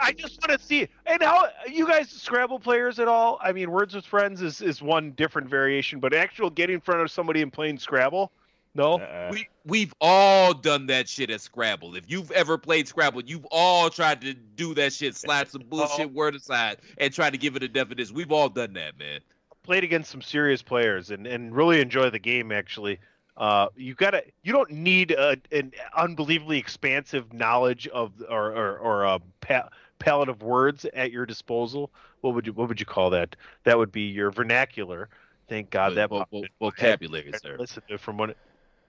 [0.00, 0.88] I just want to see.
[1.06, 3.38] And how you guys Scrabble players at all?
[3.42, 7.00] I mean, Words with Friends is is one different variation, but actual getting in front
[7.00, 8.30] of somebody and playing Scrabble,
[8.74, 8.98] no.
[8.98, 9.30] Uh-uh.
[9.32, 11.94] we we've all done that shit at Scrabble.
[11.96, 16.12] If you've ever played Scrabble, you've all tried to do that shit, slap some bullshit
[16.12, 18.14] word aside, and try to give it a definition.
[18.14, 19.20] We've all done that, man.
[19.62, 22.98] played against some serious players and, and really enjoy the game actually
[23.36, 29.04] uh, you gotta you don't need a, an unbelievably expansive knowledge of or or, or
[29.04, 29.68] a pa-
[29.98, 33.76] palette of words at your disposal what would you what would you call that that
[33.78, 35.08] would be your vernacular
[35.48, 36.72] thank god Vo- that vo- popped vo- into my head.
[37.00, 37.58] vocabulary, is there.
[37.58, 38.36] listened to from when it,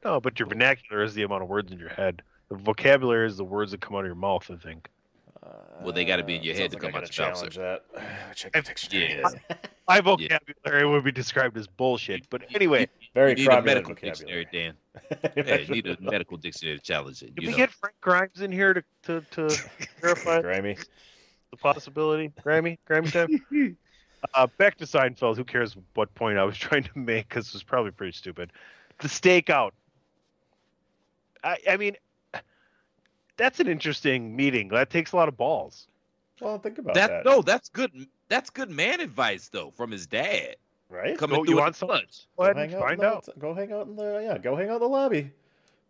[0.03, 3.37] no but your vernacular is the amount of words in your head The vocabulary is
[3.37, 4.49] the words that come out of your mouth.
[4.51, 4.87] I think.
[5.81, 7.27] Well, they got to be in your head to like come I out gotta your
[7.29, 7.51] mouth.
[7.53, 8.35] challenge that.
[8.35, 9.21] Check the dictionary.
[9.49, 9.55] Yeah.
[9.87, 12.27] My vocabulary would be described as bullshit.
[12.29, 14.45] But anyway, Very you need a medical vocabulary.
[14.45, 14.73] dictionary, Dan.
[15.47, 17.33] yeah, you need a medical dictionary to challenge it.
[17.33, 17.57] did You we know?
[17.57, 19.63] get Frank Grimes in here to to, to
[20.01, 20.77] verify Grimy.
[21.51, 22.31] the possibility?
[22.45, 23.77] Grammy, Grammy time.
[24.33, 25.37] Uh, back to Seinfeld.
[25.37, 27.29] Who cares what point I was trying to make?
[27.29, 28.51] Because it was probably pretty stupid.
[28.97, 29.69] The stakeout.
[31.43, 31.95] I, I mean,
[33.37, 34.69] that's an interesting meeting.
[34.69, 35.87] That takes a lot of balls.
[36.41, 37.25] Well, think about that, that.
[37.25, 37.91] no, that's good.
[38.27, 40.55] That's good man advice though from his dad.
[40.89, 41.17] Right?
[41.17, 42.27] Coming Go- through you want the some- clutch.
[42.37, 43.39] Go Go ahead hang and out in the.
[43.39, 44.37] Go hang out in the yeah.
[44.37, 45.31] Go hang out in the lobby,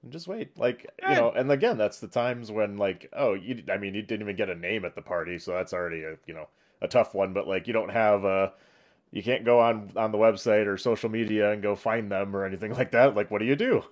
[0.04, 0.58] and just wait.
[0.58, 3.64] Like you know, and again, that's the times when like oh, you.
[3.72, 6.16] I mean, you didn't even get a name at the party, so that's already a
[6.26, 6.48] you know
[6.82, 7.34] a tough one.
[7.34, 8.54] But like, you don't have a.
[9.12, 12.46] You can't go on on the website or social media and go find them or
[12.46, 13.16] anything like that.
[13.16, 13.84] Like, what do you do?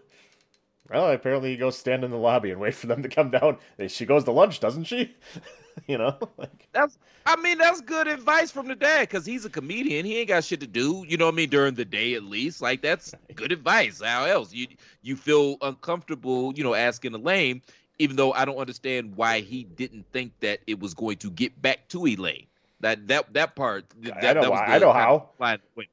[0.89, 3.57] Well, apparently you go stand in the lobby and wait for them to come down.
[3.87, 5.15] She goes to lunch, doesn't she?
[5.87, 9.49] you know, like That's I mean that's good advice from the dad because he's a
[9.49, 10.05] comedian.
[10.05, 11.05] He ain't got shit to do.
[11.07, 12.61] You know what I mean during the day at least.
[12.61, 14.01] Like that's good advice.
[14.03, 14.67] How else you
[15.01, 16.53] you feel uncomfortable?
[16.55, 17.61] You know asking Elaine,
[17.99, 21.61] even though I don't understand why he didn't think that it was going to get
[21.61, 22.47] back to Elaine.
[22.81, 23.85] That that that part.
[24.01, 25.29] That, I know that was I know how.
[25.39, 25.87] line- Wait,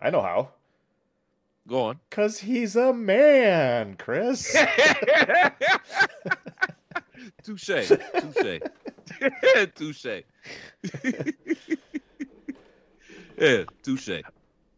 [0.00, 0.50] I know how.
[1.66, 2.00] go on.
[2.10, 4.54] Cause he's a man, Chris.
[7.42, 7.88] Touche.
[7.88, 8.60] Touche.
[9.74, 10.06] touche.
[13.38, 14.22] yeah, touche.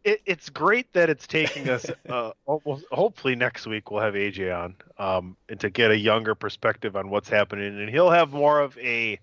[0.03, 2.85] It, it's great that it's taking us uh, almost.
[2.91, 7.09] Hopefully next week we'll have AJ on, um, and to get a younger perspective on
[7.09, 9.19] what's happening, and he'll have more of a,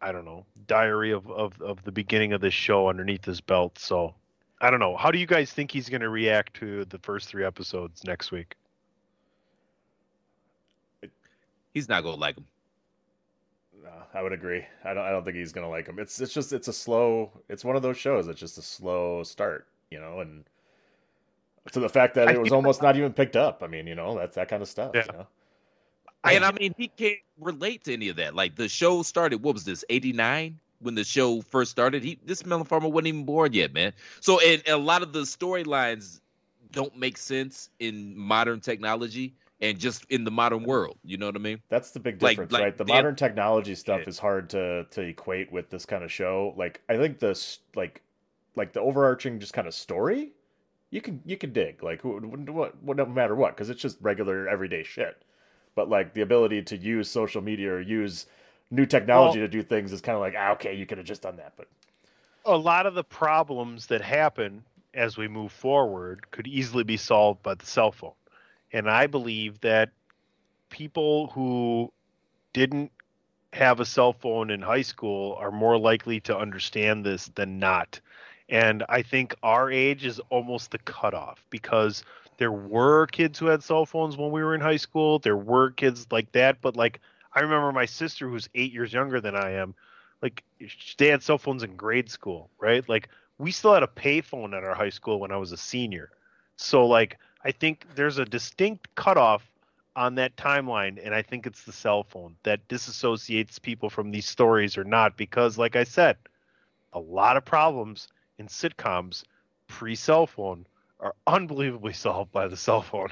[0.00, 3.80] I don't know, diary of of, of the beginning of this show underneath his belt.
[3.80, 4.14] So,
[4.60, 4.96] I don't know.
[4.96, 8.30] How do you guys think he's going to react to the first three episodes next
[8.30, 8.54] week?
[11.72, 12.46] He's not gonna like him.
[13.82, 14.64] No, I would agree.
[14.84, 15.04] I don't.
[15.04, 15.98] I don't think he's gonna like him.
[15.98, 16.20] It's.
[16.20, 16.52] It's just.
[16.52, 17.30] It's a slow.
[17.48, 18.28] It's one of those shows.
[18.28, 20.44] It's just a slow start, you know, and
[21.72, 23.62] to the fact that it was almost not even picked up.
[23.62, 24.92] I mean, you know, that's that kind of stuff.
[24.94, 25.04] Yeah.
[25.06, 25.26] You know?
[26.24, 28.34] And I mean, he can't relate to any of that.
[28.34, 30.58] Like the show started, what was this, 89?
[30.80, 33.92] When the show first started, he this Melon Farmer wasn't even born yet, man.
[34.20, 36.20] So and a lot of the storylines
[36.72, 40.98] don't make sense in modern technology and just in the modern world.
[41.04, 41.60] You know what I mean?
[41.70, 42.76] That's the big difference, like right?
[42.76, 46.52] The damn- modern technology stuff is hard to to equate with this kind of show.
[46.56, 48.02] Like I think this like
[48.56, 50.32] like the overarching just kind of story,
[50.90, 52.24] you can you can dig like what
[52.82, 55.24] what no matter what because it's just regular everyday shit.
[55.74, 58.26] But like the ability to use social media or use
[58.70, 61.06] new technology Well- to do things is kind of like ah, okay, you could have
[61.06, 61.68] just done that, but
[62.44, 67.40] a lot of the problems that happen as we move forward could easily be solved
[67.44, 68.12] by the cell phone.
[68.72, 69.90] And I believe that
[70.70, 71.92] people who
[72.52, 72.90] didn't
[73.52, 78.00] have a cell phone in high school are more likely to understand this than not.
[78.48, 82.02] And I think our age is almost the cutoff because
[82.38, 85.18] there were kids who had cell phones when we were in high school.
[85.18, 87.00] There were kids like that, but like
[87.34, 89.74] I remember my sister who's 8 years younger than I am,
[90.22, 90.42] like
[90.98, 92.86] they had cell phones in grade school, right?
[92.88, 93.08] Like
[93.38, 96.10] we still had a payphone at our high school when I was a senior.
[96.56, 99.48] So like I think there's a distinct cutoff
[99.94, 104.26] on that timeline and I think it's the cell phone that disassociates people from these
[104.26, 106.16] stories or not because like I said,
[106.92, 109.24] a lot of problems in sitcoms
[109.68, 110.66] pre cell phone
[111.00, 113.10] are unbelievably solved by the cell phone.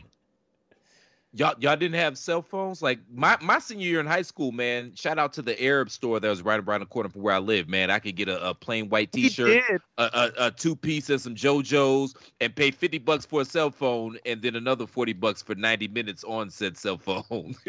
[1.33, 2.83] Y'all, y'all didn't have cell phones.
[2.83, 4.93] Like my, my senior year in high school, man.
[4.97, 7.39] Shout out to the Arab store that was right around the corner from where I
[7.39, 7.89] live, man.
[7.89, 9.63] I could get a, a plain white T-shirt,
[9.97, 13.71] a, a, a two piece and some JoJo's, and pay fifty bucks for a cell
[13.71, 17.55] phone, and then another forty bucks for ninety minutes on said cell phone.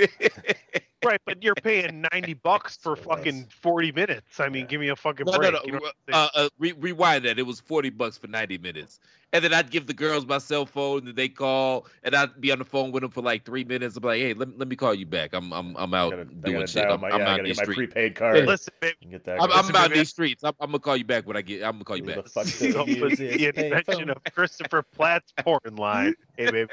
[1.03, 4.39] Right, but you're paying 90 bucks for fucking 40 minutes.
[4.39, 5.53] I mean, give me a fucking No, no, break.
[5.53, 5.59] no.
[5.65, 6.29] you know what I'm saying?
[6.35, 7.39] uh, uh, re- rewind that.
[7.39, 8.99] It was forty bucks for ninety minutes,
[9.33, 12.51] and then I'd give the girls my cell phone, and they call, and I'd be
[12.51, 13.95] on the phone with them for like three minutes.
[13.95, 15.33] I'm like, hey, let, let me call you back.
[15.33, 16.83] I'm I'm I'm out doing gotta shit.
[16.83, 17.93] I'm, my, I'm yeah, out gotta these get my streets.
[17.93, 18.45] prepaid card.
[18.45, 19.41] Listen, babe, and get that.
[19.41, 20.43] I'm, I'm Listen, out baby, these streets.
[20.43, 21.63] I'm, I'm gonna call you back when I get.
[21.63, 22.25] I'm gonna call you back.
[22.33, 26.13] the invention of Christopher Platt's porn line.
[26.37, 26.69] Hey, baby,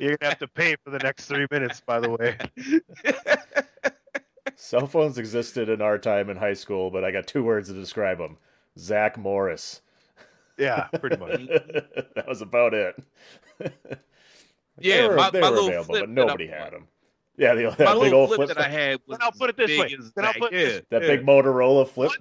[0.00, 1.80] you're gonna have to pay for the next three minutes.
[1.86, 2.36] By the way,
[4.56, 7.74] Cell phones existed in our time in high school, but I got two words to
[7.74, 8.38] describe them:
[8.78, 9.82] Zach Morris.
[10.58, 11.40] Yeah, pretty much.
[12.14, 12.96] that was about it.
[14.78, 16.88] Yeah, they were, my- they my were available, but that I nobody had them.
[17.36, 19.50] Yeah, the, that My big old flip, flip, that I had was Then I'll put
[19.50, 19.96] it this big way.
[19.98, 21.08] as Then I'll put yeah, this- that yeah.
[21.08, 22.12] big Motorola flip.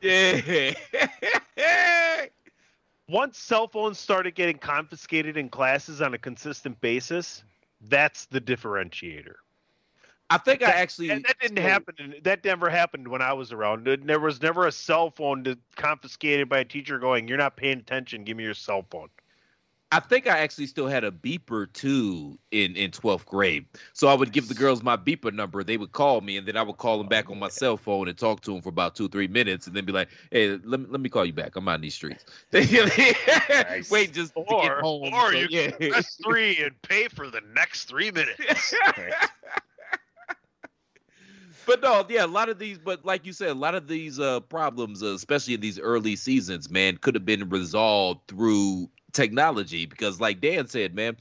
[0.00, 0.72] Yeah.
[3.08, 7.44] Once cell phones started getting confiscated in classes on a consistent basis,
[7.82, 9.34] that's the differentiator.
[10.28, 12.14] I think I actually that, that didn't happen.
[12.24, 13.86] That never happened when I was around.
[14.04, 17.78] There was never a cell phone to, confiscated by a teacher going, "You're not paying
[17.78, 18.24] attention.
[18.24, 19.08] Give me your cell phone."
[19.92, 23.66] I think I actually still had a beeper too in in twelfth grade.
[23.92, 25.62] So I would give the girls my beeper number.
[25.62, 27.76] They would call me, and then I would call them oh, back on my cell
[27.76, 30.58] phone and talk to them for about two three minutes, and then be like, "Hey,
[30.64, 31.54] let me let me call you back.
[31.54, 35.14] I'm out in these streets." Wait, just to get Or, home.
[35.14, 35.70] or so, you yeah.
[35.70, 38.74] can press three and pay for the next three minutes.
[41.66, 44.18] but no, yeah, a lot of these, but like you said, a lot of these
[44.20, 49.86] uh, problems, uh, especially in these early seasons, man, could have been resolved through technology
[49.86, 51.16] because, like Dan said, man,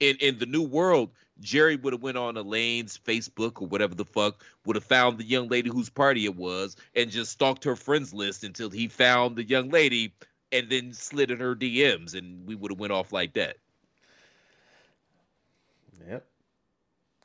[0.00, 4.04] in in the new world, Jerry would have went on Elaine's Facebook or whatever the
[4.04, 7.76] fuck, would have found the young lady whose party it was, and just stalked her
[7.76, 10.14] friends list until he found the young lady,
[10.52, 13.56] and then slid in her DMs, and we would have went off like that.
[16.08, 16.26] Yep.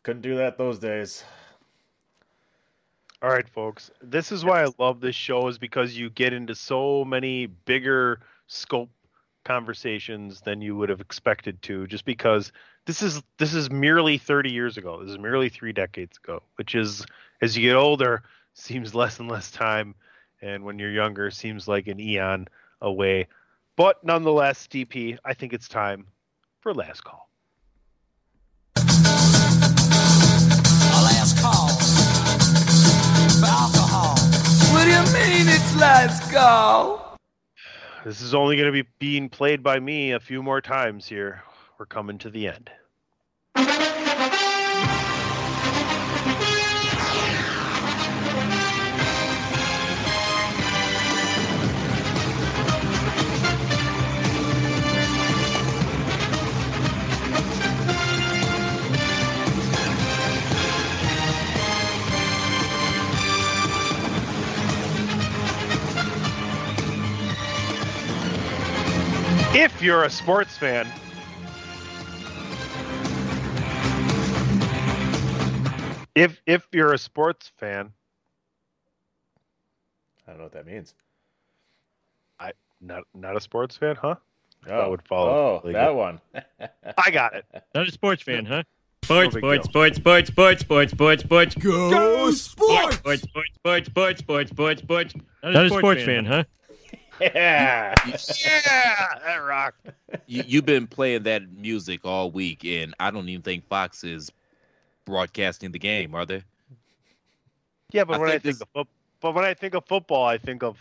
[0.04, 1.24] Couldn't do that those days.
[3.24, 3.92] All right, folks.
[4.02, 8.20] This is why I love this show is because you get into so many bigger
[8.48, 8.90] scope
[9.46, 12.52] conversations than you would have expected to just because
[12.88, 15.04] this is this is merely 30 years ago.
[15.04, 17.06] This is merely 3 decades ago, which is
[17.42, 18.24] as you get older
[18.56, 19.94] seems less and less time
[20.42, 22.48] and when you're younger seems like an eon
[22.82, 23.28] away.
[23.76, 26.08] But nonetheless, DP, I think it's time
[26.62, 27.31] for last call.
[34.92, 37.18] You mean it's last call?
[38.04, 41.44] This is only going to be being played by me a few more times here.
[41.80, 42.70] We're coming to the end.
[69.54, 70.88] If you're a sports fan,
[76.16, 77.92] if if you're a sports fan,
[80.28, 80.94] I don't know what that means.
[82.40, 84.16] I not not a sports fan, huh?
[84.68, 85.30] Oh, That would follow.
[85.32, 86.22] Oh, really that one.
[86.98, 87.46] I got it.
[87.74, 88.62] Not a sports fan, huh?
[89.04, 91.56] Sports, Sports, sports, sports, sports, sports, sports, sports.
[91.56, 92.98] Go sports!
[92.98, 95.14] Sports, sports, sports, sports, sports, sports, sports.
[95.44, 96.44] Not a sports fan, huh?
[97.22, 97.94] Yeah.
[98.06, 99.88] Yeah, that rocked.
[100.28, 104.32] you, you've been playing that music all week, and I don't even think Fox is
[105.06, 106.44] broadcasting the game, are they?
[107.92, 108.88] Yeah, but I when I think think this- of fo-
[109.22, 110.78] but when I think of football, I think of.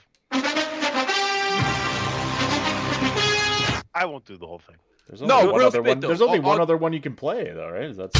[3.94, 4.76] I won't do the whole thing.
[5.08, 6.00] There's No, only one real other one.
[6.00, 6.06] though.
[6.08, 7.94] There's only I'll- one I'll- other one you can play, though, right?
[7.94, 8.16] That's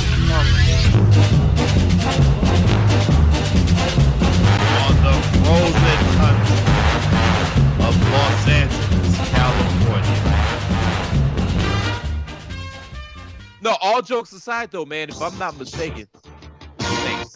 [3.67, 5.13] on the
[5.45, 6.70] frozen country
[7.91, 10.21] of Los Angeles, California.
[13.63, 16.07] No, all jokes aside, though, man, if I'm not mistaken,
[16.79, 17.35] thanks.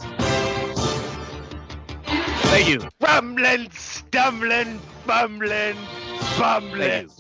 [2.47, 2.89] Thank you.
[3.01, 5.77] Rumbling, stumbling, bumbling,
[6.39, 7.11] bumbling.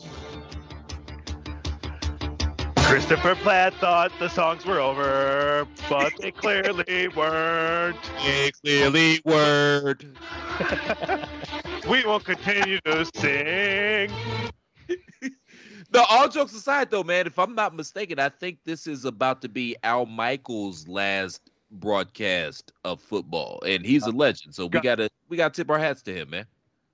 [2.94, 7.98] Christopher Platt thought the songs were over, but they clearly weren't.
[8.22, 10.04] They clearly weren't.
[11.88, 14.12] we will continue to sing.
[15.92, 19.42] No, all jokes aside, though, man, if I'm not mistaken, I think this is about
[19.42, 24.54] to be Al Michaels' last broadcast of football, and he's a legend.
[24.54, 26.46] So we God- gotta we gotta tip our hats to him, man.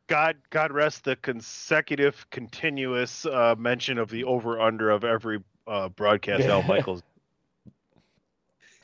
[0.06, 5.40] God, God rest the consecutive, continuous uh, mention of the over/under of every
[5.70, 6.44] uh, broadcast.
[6.46, 7.02] Al Michaels.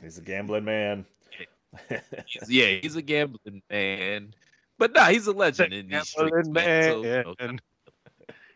[0.01, 1.05] he's a gambling man.
[2.49, 4.32] Yeah, he's a gambling man,
[4.78, 6.82] but nah, he's a legend in these streets, Gambling man.
[6.82, 7.61] So, you man.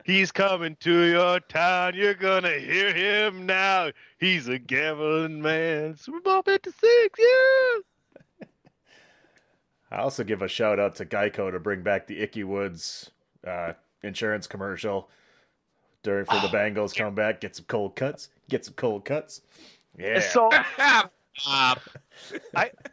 [0.05, 1.95] He's coming to your town.
[1.95, 3.91] You're gonna hear him now.
[4.19, 5.97] He's a gambling man.
[5.97, 8.47] Super Bowl 56, yeah.
[9.91, 13.11] I also give a shout out to Geico to bring back the Ickey Woods
[13.47, 13.73] uh,
[14.03, 15.11] insurance commercial
[16.03, 17.41] during for the Oh, Bengals come back.
[17.41, 18.29] Get some cold cuts.
[18.49, 19.43] Get some cold cuts.
[19.99, 20.21] Yeah.
[20.21, 20.49] So
[21.47, 21.77] I,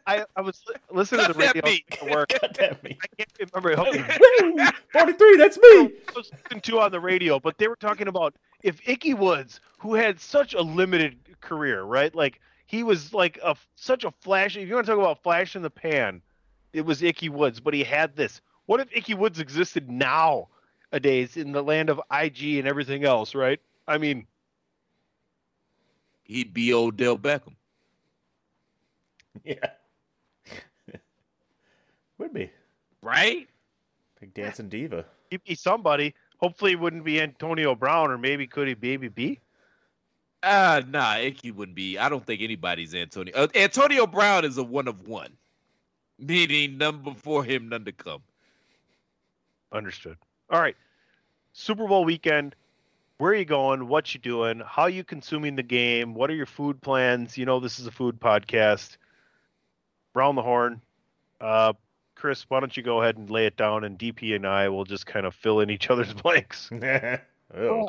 [0.06, 1.98] I, I was li- listening to the Cut that radio beat.
[2.02, 2.28] at work.
[2.30, 2.98] Cut that meat.
[3.02, 5.68] I can't remember 43, that's me.
[5.68, 9.60] I was listening to on the radio, but they were talking about if Ickey Woods,
[9.78, 12.14] who had such a limited career, right?
[12.14, 14.56] Like he was like a such a flash.
[14.56, 16.22] If you want to talk about flash in the pan,
[16.72, 17.60] it was Ickey Woods.
[17.60, 18.40] But he had this.
[18.66, 19.90] What if Ickey Woods existed
[20.92, 23.60] nowadays in the land of IG and everything else, right?
[23.86, 24.26] I mean,
[26.24, 27.54] He'd be Odell Beckham.
[29.44, 29.70] Yeah.
[32.18, 32.50] Would be
[33.02, 33.48] right?
[34.20, 35.06] big dancing diva.
[35.30, 36.14] He'd be somebody.
[36.38, 39.40] Hopefully, it wouldn't be Antonio Brown, or maybe could he maybe be?
[40.42, 41.96] Uh nah, Ickey wouldn't be.
[41.98, 43.34] I don't think anybody's Antonio.
[43.34, 45.32] Uh, Antonio Brown is a one of one,
[46.18, 48.22] meaning none before him, none to come.
[49.72, 50.18] Understood.
[50.50, 50.76] All right.
[51.52, 52.54] Super Bowl weekend.
[53.18, 53.88] Where are you going?
[53.88, 54.62] What you doing?
[54.64, 56.14] How you consuming the game?
[56.14, 57.36] What are your food plans?
[57.36, 58.96] You know this is a food podcast.
[60.14, 60.80] Round the horn.
[61.40, 61.72] Uh,
[62.14, 64.84] Chris, why don't you go ahead and lay it down, and DP and I will
[64.84, 66.70] just kind of fill in each other's blanks.
[67.56, 67.88] Oh.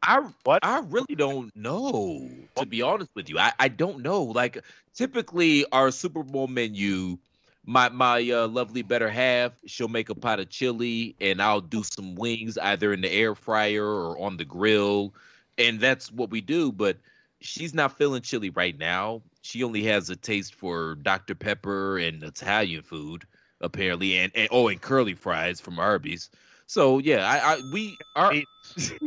[0.00, 0.60] I what?
[0.64, 2.30] I really don't know.
[2.54, 4.22] To be honest with you, I, I don't know.
[4.22, 4.62] Like
[4.94, 7.18] typically, our Super Bowl menu,
[7.68, 11.82] my my uh, lovely better half, she'll make a pot of chili, and I'll do
[11.82, 15.12] some wings either in the air fryer or on the grill,
[15.58, 16.72] and that's what we do.
[16.72, 16.96] But
[17.40, 19.20] she's not feeling chili right now.
[19.42, 23.26] She only has a taste for Dr Pepper and Italian food
[23.60, 26.30] apparently, and, and oh, and curly fries from Arby's.
[26.66, 28.32] So yeah, I, I we are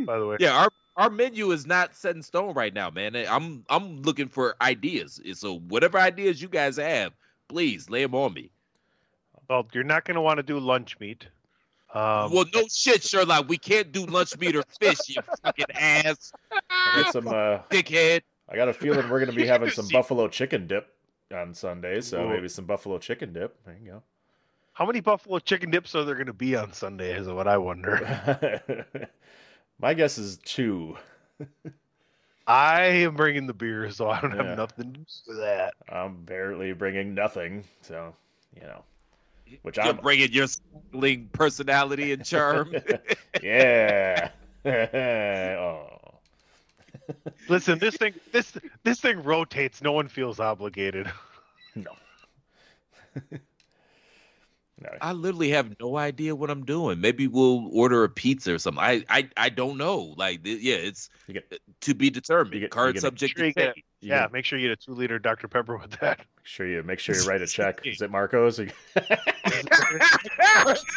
[0.06, 0.36] by the way.
[0.40, 3.16] yeah, our our menu is not set in stone right now, man.
[3.16, 5.20] I'm I'm looking for ideas.
[5.34, 7.12] So whatever ideas you guys have,
[7.52, 8.50] please lay them on me.
[9.48, 11.26] Well, you're not going to want to do lunch meat.
[11.94, 13.48] Um, well, no shit, Sherlock.
[13.48, 16.32] We can't do lunch meat or fish, you fucking ass.
[16.96, 18.22] Get some uh, dickhead.
[18.48, 20.88] I got a feeling we're gonna be having some buffalo chicken dip
[21.34, 22.28] on Sunday, so Ooh.
[22.30, 23.62] maybe some buffalo chicken dip.
[23.66, 24.02] There you go.
[24.72, 27.14] How many buffalo chicken dips are there going to be on Sunday?
[27.14, 28.88] Is what I wonder.
[29.78, 30.96] My guess is two.
[32.46, 34.48] I am bringing the beer, so I don't Yeah.
[34.48, 35.74] have nothing to do with that.
[35.88, 38.14] I'm barely bringing nothing, so
[38.54, 38.84] you know.
[39.62, 42.74] Which You're I'm bringing your sparkling personality and charm.
[43.42, 44.30] yeah.
[44.64, 45.88] oh.
[47.48, 49.82] Listen, this thing, this this thing rotates.
[49.82, 51.10] No one feels obligated.
[51.74, 51.92] No.
[54.82, 54.88] No.
[55.00, 57.00] I literally have no idea what I'm doing.
[57.00, 58.82] Maybe we'll order a pizza or something.
[58.82, 60.14] I I, I don't know.
[60.16, 62.60] Like yeah, it's get- to be determined.
[62.60, 64.78] get- Card you get a- subject Sure to get- yeah, can- make sure you get
[64.78, 66.18] a two liter Dr Pepper with that.
[66.18, 67.86] Make sure you make sure you write a check.
[67.86, 68.58] Is it Marcos?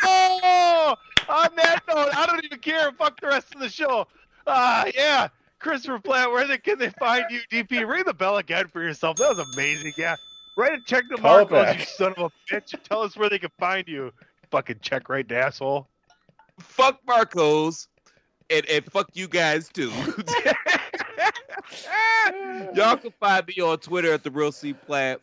[0.04, 0.96] oh,
[1.30, 2.92] on that note, I don't even care.
[2.94, 4.08] Fuck the rest of the show.
[4.48, 5.28] Ah, yeah.
[5.60, 7.40] Christopher Platt, where they, can they find you?
[7.50, 9.18] DP, ring the bell again for yourself.
[9.18, 9.94] That was amazing.
[9.98, 10.16] Yeah.
[10.58, 11.80] Write a check to Call it Marcos, back.
[11.80, 12.74] you son of a bitch.
[12.74, 14.12] and Tell us where they can find you.
[14.52, 15.88] Fucking check right, asshole.
[16.60, 17.88] Fuck Marcos
[18.50, 19.92] and, and fuck you guys too.
[22.74, 25.20] Y'all can find me on Twitter at the Real C Plat.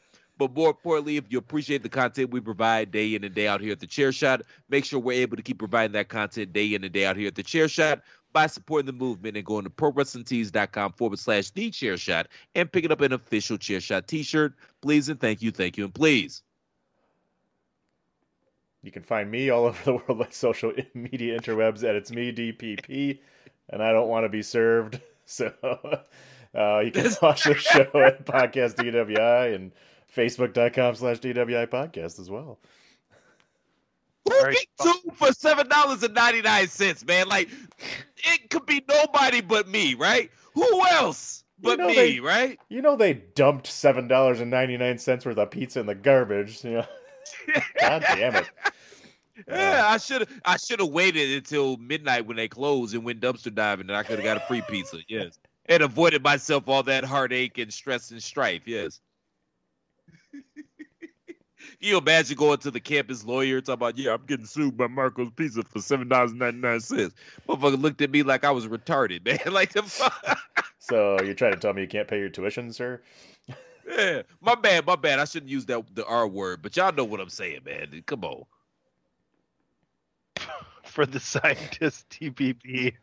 [0.49, 3.61] But more importantly, if you appreciate the content we provide day in and day out
[3.61, 6.75] here at the Chair Shot, make sure we're able to keep providing that content day
[6.75, 9.65] in and day out here at the Chair Shot by supporting the movement and going
[9.65, 14.55] to prowrestlingtees.com forward slash the chair shot and picking up an official chair shot t-shirt.
[14.81, 16.43] Please and thank you, thank you, and please.
[18.83, 22.33] You can find me all over the world like social media interwebs at it's me
[22.33, 23.19] DPP,
[23.69, 25.01] and I don't want to be served.
[25.25, 25.53] So
[26.55, 29.71] uh, you can watch the show at podcast DWI and
[30.17, 32.59] facebook.com slash DWI podcast as well.
[34.25, 37.29] Who get two for seven dollars and ninety nine cents, man?
[37.29, 37.49] Like
[38.19, 40.31] it could be nobody but me, right?
[40.55, 42.59] Who else but know me, they- right?
[42.69, 45.95] You know they dumped seven dollars and ninety nine cents worth of pizza in the
[45.97, 46.63] garbage.
[46.65, 46.87] You know,
[47.81, 48.49] God damn it!
[49.49, 53.53] Yeah, I should I should have waited until midnight when they closed and went dumpster
[53.53, 54.99] diving, and I could have got a free pizza.
[55.09, 55.37] Yes,
[55.67, 58.63] and avoided myself all that heartache and stress and strife.
[58.67, 59.01] Yes.
[60.33, 64.87] Can you imagine going to the campus lawyer talking about, yeah, I'm getting sued by
[64.87, 67.15] Marco's Pizza for seven dollars and ninety nine cents.
[67.49, 69.53] Motherfucker looked at me like I was retarded, man.
[69.53, 70.39] like the fuck.
[70.79, 73.01] So you're trying to tell me you can't pay your tuition, sir?
[73.89, 75.19] Yeah, my bad, my bad.
[75.19, 78.03] I shouldn't use that the R word, but y'all know what I'm saying, man.
[78.07, 78.45] Come on.
[80.85, 82.95] For the scientist, DPP.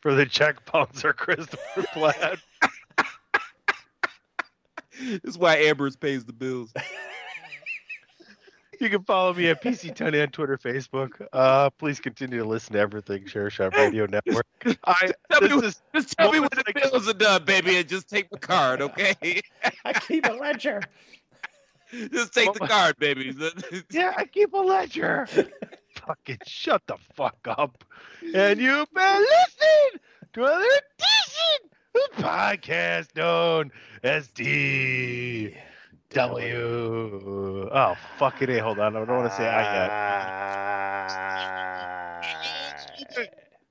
[0.00, 2.38] For the check bouncer, Christopher Platt.
[5.00, 6.72] This is why Amber's pays the bills.
[8.78, 11.26] You can follow me at PC Tunney on Twitter, Facebook.
[11.32, 14.46] Uh, please continue to listen to everything Chair Shot Radio Network.
[14.84, 17.78] I Tell me, is just tell me when moments the like- bills are done, baby,
[17.78, 19.40] and just take the card, okay?
[19.84, 20.82] I keep a ledger.
[22.12, 23.34] just take the card, baby.
[23.90, 25.26] yeah, I keep a ledger.
[26.06, 27.82] Fucking shut the fuck up.
[28.34, 30.00] And you've been listening
[30.34, 31.75] to another edition of the
[32.16, 33.72] podcast known
[34.02, 35.56] as DW.
[37.72, 38.58] Oh, fucking A.
[38.58, 38.96] Hold on.
[38.96, 39.90] I don't want to say I yet.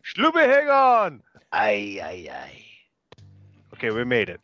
[0.04, 1.22] Schlupe, hang on.
[1.52, 2.62] Aye, aye, aye.
[3.74, 4.42] Okay, we made it.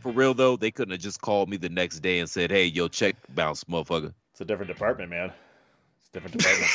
[0.00, 2.64] for real though, they couldn't have just called me the next day and said, "Hey,
[2.64, 5.32] your check bounced, motherfucker." It's a different department, man.
[6.00, 6.70] It's a different department.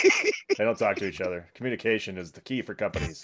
[0.57, 1.47] they don't talk to each other.
[1.53, 3.23] Communication is the key for companies.